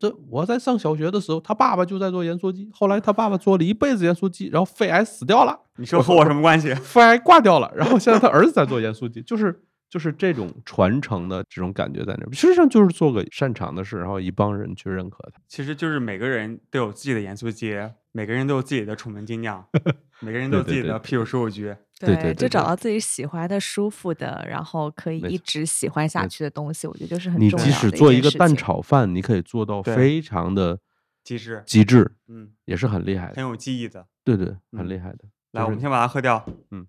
[0.00, 5.60] 这我在上小学的时候，他爸爸就在做盐酥鸡，后来他爸爸做了一辈子盐酥鸡，然后肺癌死掉了。
[5.76, 6.72] 你说和我什么关系？
[6.82, 12.32] 肺癌挂掉了，然后现在他儿子在做盐酥鸡，就是就是这种传承的这种感觉在那边。
[12.32, 15.40] 实际上就是做个擅长的事，然后一帮人去认可他。
[15.46, 17.76] 其实就是每个人都有自己的盐酥鸡，
[18.16, 19.66] 每个人都有自己的楚门精酿，
[20.20, 21.74] 每个人都有自己对对对的啤酒十五局。
[21.98, 30.78] 对对对就找到自己喜欢的、舒服的，然后可以一直喜欢下去的东西，我觉得就是很你即重要的使做一个蛋炒饭，你可以做到非常的
[31.24, 33.34] 极致，极致，嗯，也是很厉害的。
[33.34, 34.06] 很有记忆的。
[34.22, 35.24] 对对，很嗯厉害的。
[35.50, 36.44] 来，我们先把它喝掉。
[36.70, 36.86] 嗯，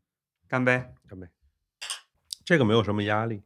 [0.48, 0.92] 干杯。
[1.08, 1.28] 干杯。
[2.44, 3.42] 这个没有什么压力，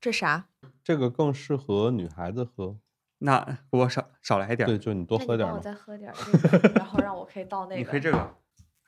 [0.00, 0.48] 这啥？
[0.82, 2.76] 这个更适合女孩子喝。
[3.22, 4.70] 那给我少少来一点儿。
[4.70, 5.60] 对，就你多喝点儿我。
[5.60, 8.34] 再喝点这个，然后让我可以倒 那个你可以这个。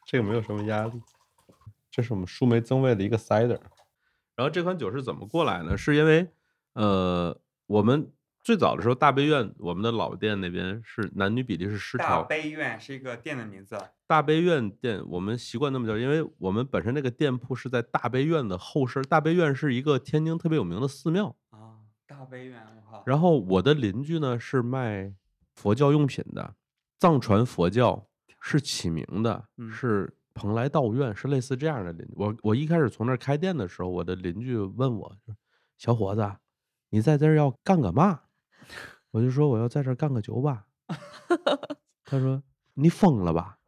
[0.05, 1.01] 这个没有什么压力。
[1.91, 3.61] 这是我们树莓增味的一个 cider。
[4.35, 5.76] 然后这款酒是怎么过来呢？
[5.76, 6.26] 是因为
[6.72, 8.11] 呃，我们
[8.43, 12.28] 最早的时候，大悲院我们的老店那边是男女比例是失调大。
[12.28, 19.03] 悲院是一个店的名字，大悲院店我们习惯那么叫，因为我们本身那个店铺是在大悲院的后身。
[19.03, 21.37] 大悲院是一个天津特别有名的寺庙。
[23.05, 25.12] 然后我的邻居呢是卖
[25.55, 26.55] 佛教用品的，
[26.99, 28.07] 藏传佛教
[28.41, 32.12] 是起名的，嗯是蓬莱道院，是类似这样的邻居。
[32.16, 35.16] 我我一开始从那儿开店的时候，我的邻居问我
[35.79, 36.37] ：“小伙子，
[36.91, 38.23] 你在这儿要干个嘛？”
[39.12, 40.66] 我就说：“我要在这儿干个酒吧。
[42.05, 42.43] ”他说
[42.75, 43.59] ：“你疯了吧？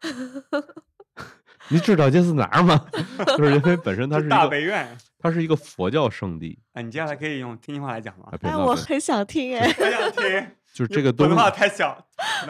[1.68, 2.84] 你知道这是哪儿吗？
[3.36, 6.58] 就是因为本身它是一大个悲院它是一个佛教圣地。
[6.72, 9.66] 啊，你接下来可以用天津话来讲吗哎，我很想听 哎。
[9.78, 12.06] 我想听，就是这个东西普通话太小，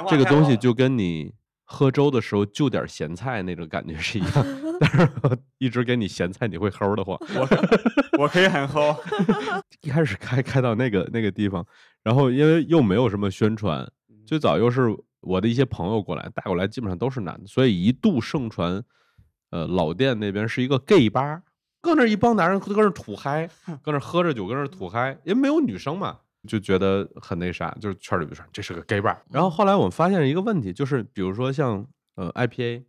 [0.08, 1.32] 这个东西就跟你
[1.64, 4.46] 喝粥的时候就点咸菜那种感觉是一样，
[4.80, 7.16] 但是我一直给你咸菜，你会齁的慌。
[7.36, 8.96] 我我可以很齁，
[9.82, 11.64] 一开始开开到那个那个地方，
[12.02, 13.88] 然后因为又没有什么宣传，
[14.26, 14.88] 最早又是
[15.20, 18.82] 我的一些朋友过来带过来，基本上都是男的，所以一度盛传，
[19.54, 21.40] 呃，老店那边是一个 gay 吧，
[21.80, 23.48] 搁那一帮男人搁那吐嗨，
[23.82, 26.18] 搁那喝着酒，搁那吐嗨，也没有女生嘛。
[26.48, 29.16] 就觉得很那啥，就是圈里边说这是个 gay bar。
[29.30, 31.86] 然后后来我们发现一个问题，就是比如说像
[32.16, 32.82] 呃 IPA，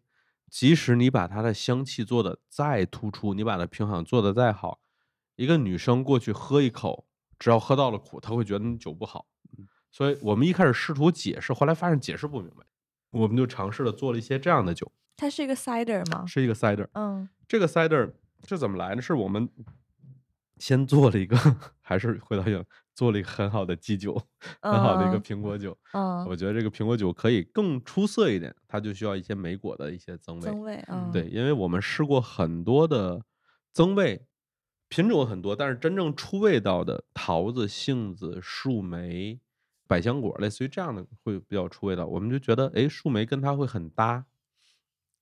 [0.50, 4.80] 即使你把它的香气做的再突出，你把它平衡做的再好，
[5.36, 7.06] 一个女生过去喝一口，
[7.38, 9.28] 只要喝到了苦，她会觉得你酒不好。
[9.92, 12.66] 所以我们一开始试图解释，后来发现解释不明白，
[13.12, 16.26] 我们就尝试了做了一些这样的酒，它是一个 cider 吗？
[16.26, 16.88] 是一个 cider。
[16.94, 18.12] 嗯这个 cider
[18.48, 19.02] 是怎么来的？
[19.02, 19.48] 是我们
[20.58, 21.38] 先做了一个，
[21.82, 24.16] 还是回到原做了一个很好的基酒，
[24.62, 25.78] 很好的一个嗯苹果酒。
[25.94, 30.42] 嗯，我觉得这个苹果酒可以更出色一点，它就需要一些莓果的一些增味。
[30.42, 33.22] 增味，嗯，对，因为我们试过很多的
[33.72, 34.26] 增味
[34.88, 39.40] 品种很多，但是真正出味道的桃子、杏子、树莓、
[39.88, 42.06] 百香果，类似于这样的会比较出味道。
[42.06, 44.26] 我们就觉得，哎，树莓跟它会很搭，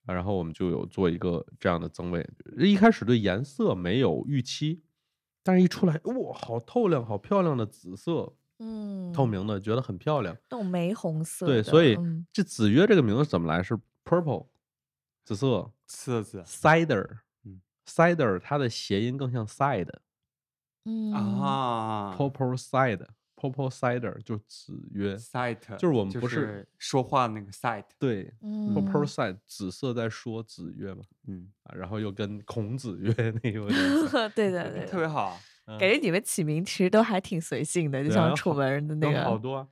[0.06, 2.28] 啊然后我们就有做一个这样的增味。
[2.58, 4.82] 一开始对颜色没有预期，
[5.44, 10.36] 但是一出来，哇，好透亮、好漂亮的紫色，嗯，透明的，觉得很漂亮。
[10.50, 13.64] 那种玫红色对，所以嗯这子曰这个名字怎么来？
[13.64, 14.48] 是 purple，
[15.26, 20.00] 紫色色子，cider，嗯，cider 它的谐音更像 side，purple
[20.86, 22.16] 嗯啊
[23.52, 33.14] cider 就子曰，，sight 就是我们不是说话那个 sight，对嗯，purple side，紫色在说子曰嘛，嗯，啊，然后又跟孔子曰
[33.44, 33.68] 那个
[34.36, 39.68] 对的对，特别好，嗯感觉你们起名其实都还挺随性的，就像楚门的那个好，多啊。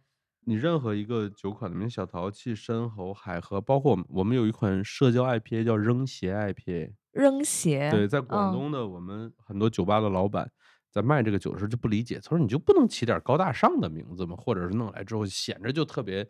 [0.46, 8.54] 你任何一个酒款里面，小淘气、深喉、海河，包括我们我们有一款社交 IPA 叫扔鞋 IPA，扔鞋，对，在广嗯。
[8.54, 10.52] 东的我们很多酒吧的老板
[10.92, 14.36] 在卖这个酒的时候就不理解，他说你就不能起点高大上的名字吗？
[14.36, 16.30] 或者是弄来之后显着就特别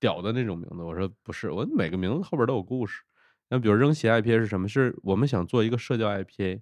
[0.00, 0.82] 屌的那种名字？
[0.82, 3.02] 我说不是，我每个名字后边都有故事。
[3.48, 4.68] 那比如扔鞋 IPA 是什么？
[4.68, 6.60] 是我们想做一个社交 IPA，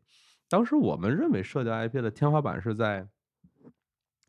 [0.48, 3.08] 当时我们认为社交 IPA 的天花板是在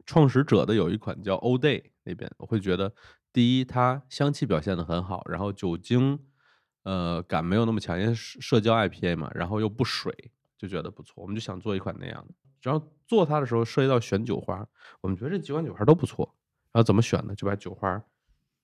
[0.05, 2.93] 创始者的有一款叫 O Day 那边，我会觉得
[3.31, 6.19] 第一，它香气表现的很好，然后酒精
[6.83, 12.33] 呃感没有那么强，因为社交 IPA 嘛，然后又不水，就觉得不错，我们就想做一款那样的。
[12.61, 14.67] 然后做它的时候涉及到选酒花，
[15.01, 16.35] 我们觉得这几款酒花都不错，
[16.71, 17.33] 然后怎么选呢？
[17.35, 18.01] 就把酒花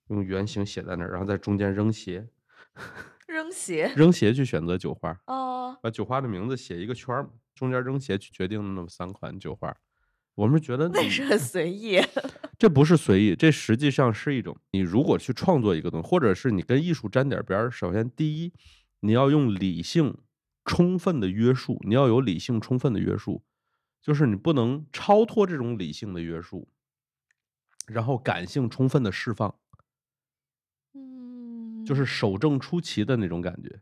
[0.10, 2.28] 用圆形写在那儿，然后在中间扔鞋，
[3.28, 9.76] 扔鞋，扔鞋去选择酒花，哦，把酒花的名字写一个圈儿，中间扔鞋去决定那么三款酒花。
[10.36, 11.98] 我们是觉得那是很随意，
[12.60, 18.52] 这不是随意，这实际上是一种你如果去创作一个东西，或者是你跟艺术沾点边儿，首先第一，
[19.00, 20.18] 你要用理性
[20.66, 23.44] 充分的约束，你要有理性充分的约束，
[24.06, 26.68] 就是你不能超脱这种理性的约束，
[27.88, 29.56] 然后感性充分的释放，
[30.94, 33.82] 嗯，就是守正出奇的那种感觉。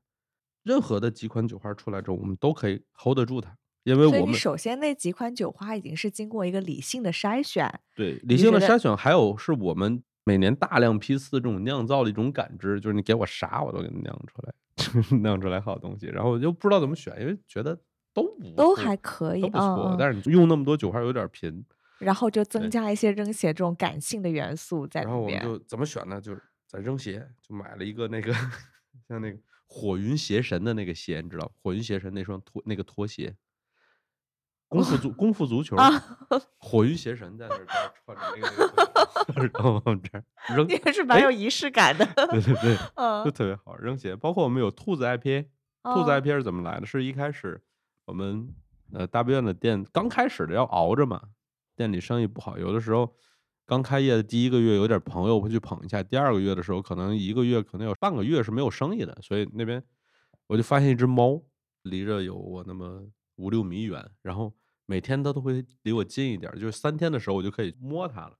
[0.64, 17.78] 任何的几款酒花出来之后，我们都可以 hold 得住它，因为我们首先那几款酒花已经是经过一个理性的筛选，对理性的筛选，还有是我们每年大量批次这种酿造的一种感知，就是你给我啥我都给你酿出来， 酿出来好东西，然后我就不知道怎么选，因为觉得
[18.14, 21.66] 都都还可以，都不错，但是你用那么多酒花有点贫，
[22.00, 25.44] 然后就增加一些扔鞋这种感性的元素在里面然后我们面。
[25.44, 26.22] 就怎么选呢？
[26.22, 28.34] 就是在扔鞋，就买了一个那个
[29.08, 33.36] 像那个火云邪神的那个鞋，你知道火云邪神那双拖那个拖鞋。
[34.70, 35.92] 功夫足功夫足球，啊
[36.58, 37.66] 火云邪神在那儿
[38.04, 40.24] 穿着那个 然后我们这儿
[40.56, 44.16] 扔，也是蛮哎有仪式感的，对对对，嗯就，特别好扔鞋。
[44.16, 45.44] 包括我们有兔子 IPA，
[45.84, 46.88] 兔子哦 IPA 是怎么来的？
[46.88, 47.62] 是一开始
[48.06, 48.54] 我们
[48.92, 51.22] 呃大悲院的店刚开始的要熬着嘛，
[51.76, 53.16] 店里生意不好，有的时候
[53.66, 59.84] 刚开业的第一个月有点朋友会去捧一下，第二个月的时候可能一个月可能有半个月是没有生意的，所以那边
[60.48, 61.42] 我就发现一只猫，
[61.84, 64.54] 离着有我那么五六米远，然后
[64.86, 68.38] 每天它都会离我近一点，就是三天的时候我就可以摸它了。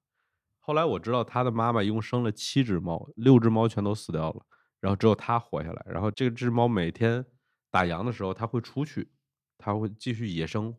[0.60, 4.46] 后来我知道它的妈妈一共生了七只猫，六只猫全都死掉了，
[4.82, 5.86] 然后只有它活下来。
[5.90, 7.26] 然后这只猫每天
[7.72, 9.10] 打烊的时候，它会出去，
[9.64, 10.76] 它会继续野生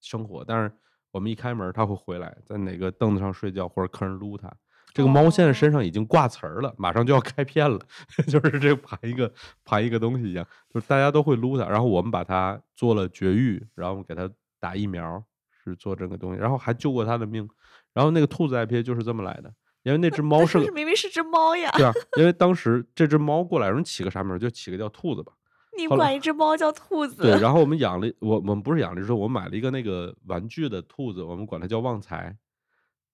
[0.00, 0.72] 生活，但是
[1.12, 4.52] 我们一开门，它会回来，在哪个凳子上睡觉或者客人撸它。
[4.92, 7.78] 这个猫现在身上已经挂词儿了，马上就要开片了，
[8.26, 9.32] 就是这盘一个
[9.64, 11.68] 盘一个东西一样，就是大家都会撸它。
[11.68, 14.28] 然后我们把它做了绝育，然后给它
[14.58, 17.48] 打疫苗，是做这个东西，然后还救过它的命。
[17.92, 25.32] 然后那个兔子 IP 就是这么来的，因为那只猫是明明是只猫呀，对啊，因为当时这只猫过来，人起个啥名儿就起个叫兔子吧。
[25.76, 27.22] 你管一只猫叫兔子？
[27.22, 32.36] 对， 然后我们养了，我我们不是养了一只，我买了一个那个玩具的兔子，我们管它叫旺财。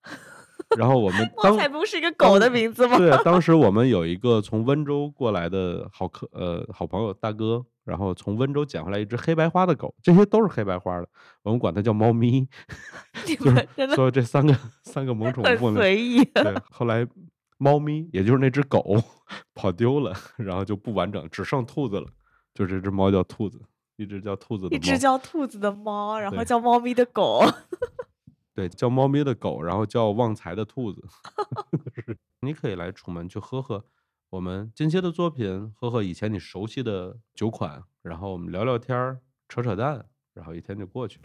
[0.79, 2.97] 然后我们旺财不是一个狗的名字吗？
[2.97, 11.09] 对， 当时我们有一个从温州过来的好客，呃，好朋友大哥，然后从温州捡回来一只黑白花的狗，这些都是黑白花的，
[11.43, 12.47] 我们管它叫猫咪。
[13.27, 16.23] 你就是们真的所以这三个三个萌宠很随意。
[16.27, 17.05] 对，后来
[17.59, 18.97] 猫咪，也就是那只狗
[19.55, 22.07] 跑丢了，然后就不完整，只剩兔子了。
[22.55, 23.61] 就这只猫叫兔子，
[23.97, 27.43] 一只叫兔子的一只，叫兔子的猫，然后叫猫咪的狗。
[28.53, 31.03] 对，叫猫咪的狗，然后叫旺财的兔子。
[31.95, 33.85] 是你可以来楚门去喝喝
[34.29, 41.25] 我们近期的作品，喝喝以前你熟悉的酒款，然后我们聊聊天儿，扯扯淡，然后一天就过去了。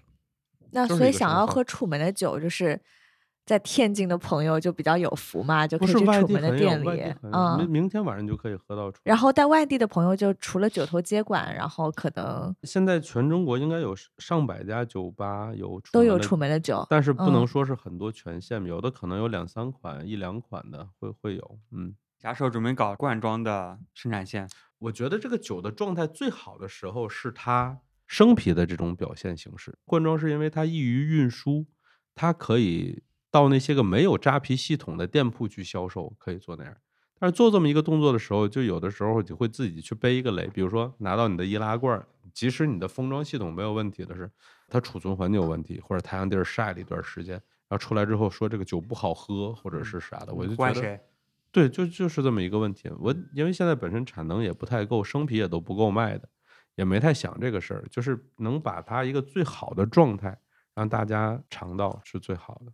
[0.72, 2.82] 那所以想要喝楚门的酒，就是
[3.46, 7.70] 在天津的朋友就比较有福嘛，就不可以去楚门的店里，嗯。
[7.70, 9.00] 明天晚上就可以喝到楚。
[9.04, 16.86] 然后在外地的朋友就除了九头接管，然后可能现在全中国应该有上百家酒吧有都有楚门的酒。
[16.89, 21.60] 但是不能嗯说是很多全线，有的可能有两三款、一两款的会会有。
[21.72, 24.50] 嗯，啥时候准备搞罐装的生产线？
[24.80, 29.78] 我觉得这个酒的状态最好的时候是它生啤的这种表现形式。
[29.86, 31.66] 罐装是因为它易于运输，
[32.14, 33.04] 它可以
[33.36, 36.74] 到那些个没有扎啤系统的店铺去销售，可以做那样。
[37.20, 42.02] 但是做这么一个动作的时候，就有的时候你会自己去背一个雷，比如说拿到你的易拉罐，
[42.34, 44.32] 即使你的封装系统没有问题的是，
[44.70, 47.34] 它储存环境有问题，或者太阳地儿晒了一段时间，
[47.68, 51.00] 然后出来之后说这个酒不好喝或者是啥的，我就觉得？
[51.52, 52.90] 对，就就是这么一个问题。
[53.00, 56.30] 我因为现在本身产能也不太够，生啤也都不够卖的，
[56.76, 60.38] 也没太想这个事儿，就是能把它一个最好的状态
[60.74, 62.72] 让大家尝到是最好的。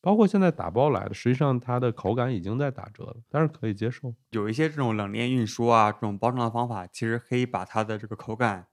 [0.00, 4.14] 包括现在打包来的，实际上它的口感已经在打折了，但是可以接受。
[4.30, 8.66] 有一些这种冷链运输啊，这种包装的方法，其实可以把它的这个口感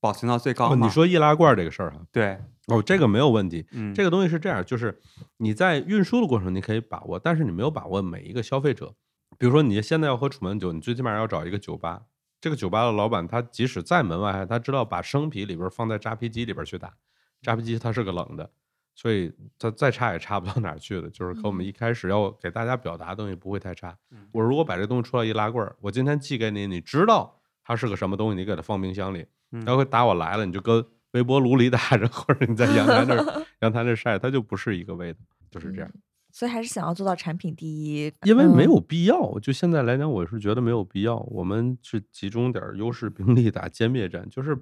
[0.00, 3.66] 保存到最高哦，你说易拉罐这个事儿哈，对，哦，这个没有问题。
[3.72, 4.98] 嗯，这个东西是这样，就是
[5.36, 8.94] 你在运输的过程你可以把握，但是你没有把握每一个消费者。
[9.38, 12.02] 比如说你现在要喝楚门酒，你最起码要找一个酒吧，
[12.40, 16.94] 这个酒吧的老板他即使在门外，他知道把生啤里边放在扎啤机里边去打，
[17.42, 18.50] 扎啤机它是个冷的，
[18.94, 21.08] 所以它再差也差不到哪儿去的。
[21.10, 23.96] 就是和我们一开始要给大家表达的东西不会太差。
[24.10, 35.18] 嗯我如果把这东西出到易拉罐儿，我今天寄给你，你知道它是个什么东西，你给它放冰箱里，嗯然后打我来了，你就搁微波炉里 打着，或者你在阳台那儿 阳台那儿晒，它就不是一个味道，
[35.50, 35.90] 就是这样。
[36.34, 41.18] 所以还是想要做到产品第一，因为没嗯有必要，就现在来讲，我是觉得没有必要。
[41.30, 44.56] 我们是集中点优势 兵力打歼灭战，就是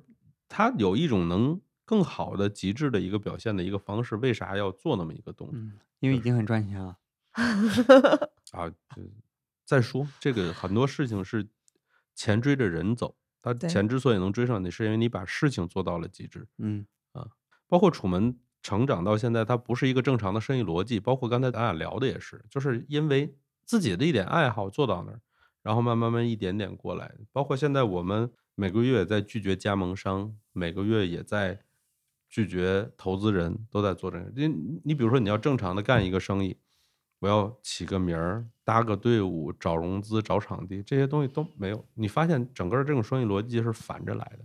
[0.48, 1.60] 它有一种能
[1.90, 4.14] 更好的极致的一个表现的一个方式。
[4.14, 6.96] 为啥要做那么一个东西嗯，因为已经很赚钱了。
[8.52, 8.70] 啊？
[8.94, 9.02] 就
[9.64, 11.48] 再说这个很多事情是
[12.14, 16.46] 钱追着人走，他钱之所以能追上你，是因为你把事情做到了极致。
[16.58, 17.26] 嗯啊
[17.66, 21.00] 包括楚门成长到现在，它不是一个正常的生意逻辑。
[21.00, 23.34] 包括刚才咱俩聊的也是，就是因为
[23.64, 25.20] 自己的一点爱好做到那儿，
[25.62, 27.16] 然后慢慢慢一点点过来。
[27.32, 31.62] 包括现在我们每个月也在拒绝加盟商，每个月也在
[32.31, 34.31] 拒绝投资人，都在做这个。
[34.35, 36.57] 你你比如说你要正常的干一个生意，
[37.19, 41.85] 我要起个名儿、搭个队伍、找融资、找场地，这些东西都没有。
[41.94, 44.44] 你发现整个这种生意逻辑是反着来的，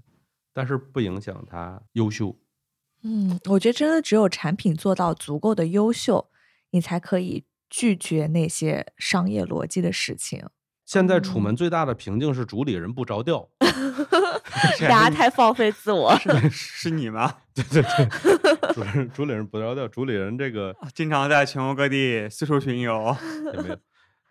[0.51, 2.35] 但是不影响它优秀。
[3.03, 6.29] 嗯，我觉得真的只有产品做到足够的优秀，
[6.71, 10.49] 你才可以拒绝那些商业逻辑的事情。
[10.85, 14.03] 现在楚嗯门最大的瓶颈是主理人不着调，是
[14.87, 16.15] 大家太放飞自我。
[16.17, 17.35] 是是你吗？
[17.53, 23.15] 对对对，主理人主理人不着调，主理人这个经常在全国各地四处巡游。
[23.53, 23.77] 也没有，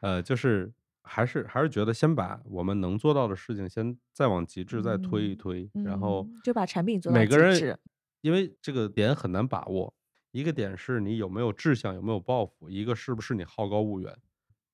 [0.01, 0.73] 呃，就是
[1.03, 7.79] 还是还是觉得先把我们能做到的事情先再往极致再推一推，然后嗯就把产品做到每个人极致
[8.21, 9.95] 因为这个点很难把握，
[10.33, 14.15] 一个点是你有没有志向，有没有抱负；一个是不是你好高骛远。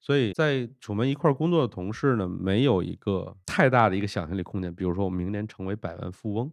[0.01, 4.74] 所以在楚门一块工作的同事呢，没有一个太大的一个想象力空间。
[4.74, 6.51] 比如说，我明年成为百万富翁，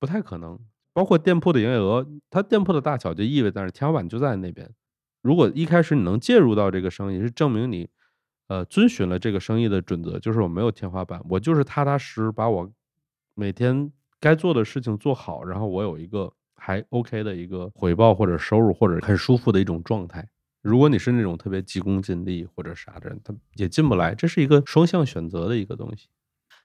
[0.00, 0.58] 不太可能。
[0.94, 4.72] 包括店铺的营业额，它店铺的大小就意味着天花板就在那边。
[5.20, 7.90] 如果一开始你能介入到这个生意，是证明你，
[8.46, 12.72] 呃，遵循了这个生意的准则，就是我没有天花板，我就是踏踏实实把我
[13.34, 20.26] 每天该做的事情做好，然后我有一个还 OK 的一个回报或者收入或者很舒服的一种状态。
[20.66, 24.16] 如果你是那种特别急功近利或者啥的人，他也进不来。
[24.16, 26.08] 这是一个双向选择的一个东西。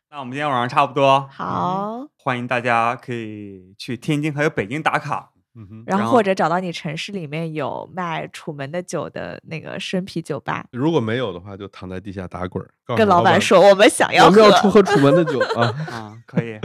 [0.10, 5.30] 那我们今天晚上差不多，好，欢迎大家可以去天津还有北京打卡。
[5.54, 15.68] 嗯哼，然后或者找到你城市里面有卖楚门的酒的那个生啤酒吧，如果没有的话，就躺在地下打滚儿，告诉跟老板板说我们想要我们要出喝楚门的酒啊。
[15.92, 16.58] 啊， 可以。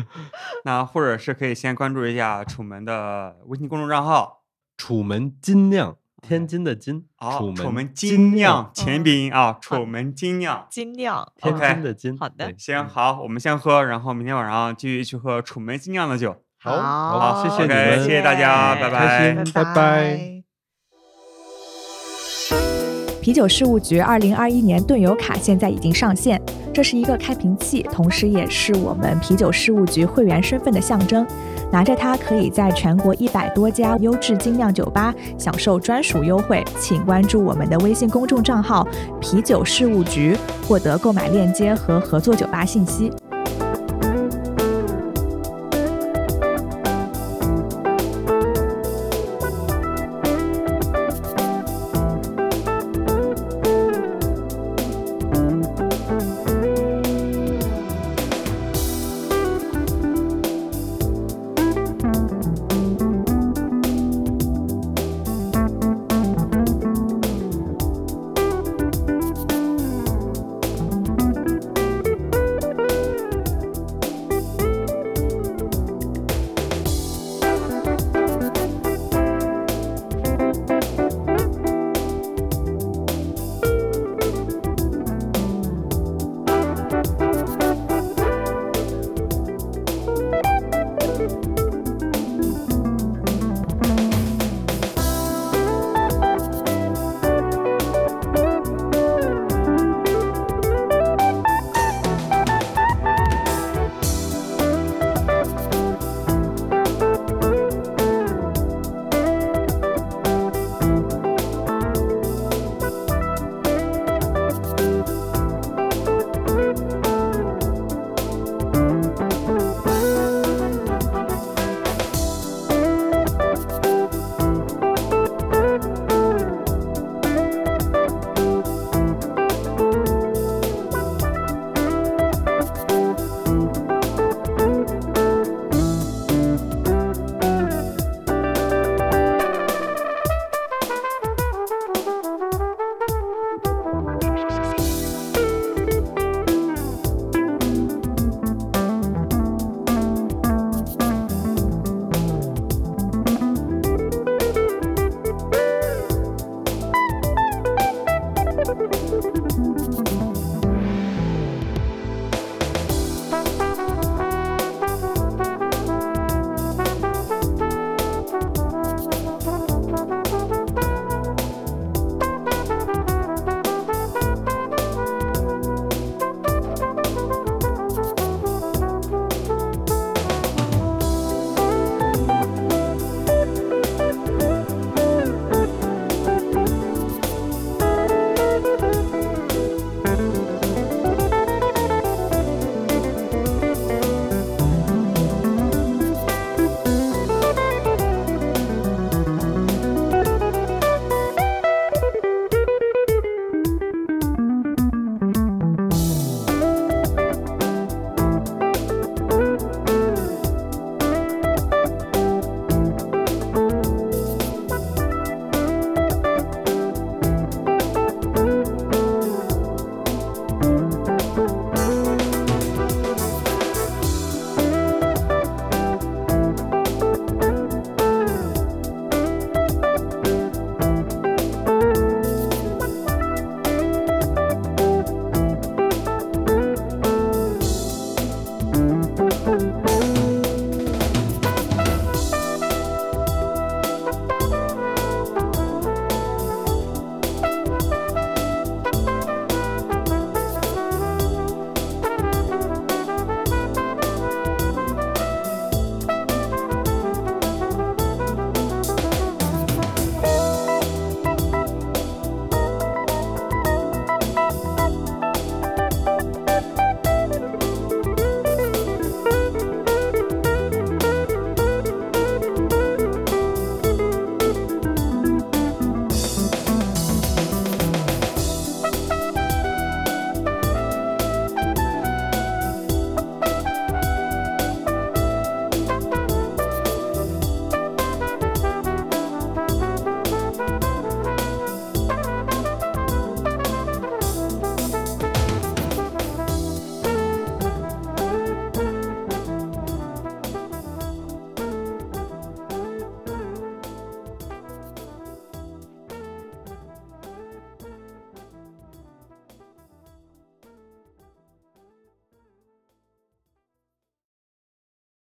[0.64, 4.44] 那或者是可以先关注一下楚门的微信公众账号，
[4.78, 10.66] 楚门精酿，天津的津，哦，楚楚门精精酿前嗯鼻音啊，楚门精酿。
[10.70, 11.26] 精酿。
[11.36, 12.16] 天津的津。
[12.18, 16.36] 好的行，好，我们先喝，然后明天晚上继续去喝楚门精酿的酒。
[16.58, 20.42] 好好，好谢谢你们谢谢大家拜拜拜拜。
[23.20, 26.40] 啤酒事务局二零二一年盾友卡现在已经上线，
[26.72, 31.26] 这是一个开瓶器，同时也是我们啤酒事务局会员身份的象征。
[31.72, 36.64] 拿着它，可以在全国一百多家优质精酿酒吧享受专属优惠。
[36.80, 38.86] 请关注我们的微信公众账号
[39.20, 40.36] “啤酒事务局”，
[40.66, 43.12] 获得购买链接和合作酒吧信息。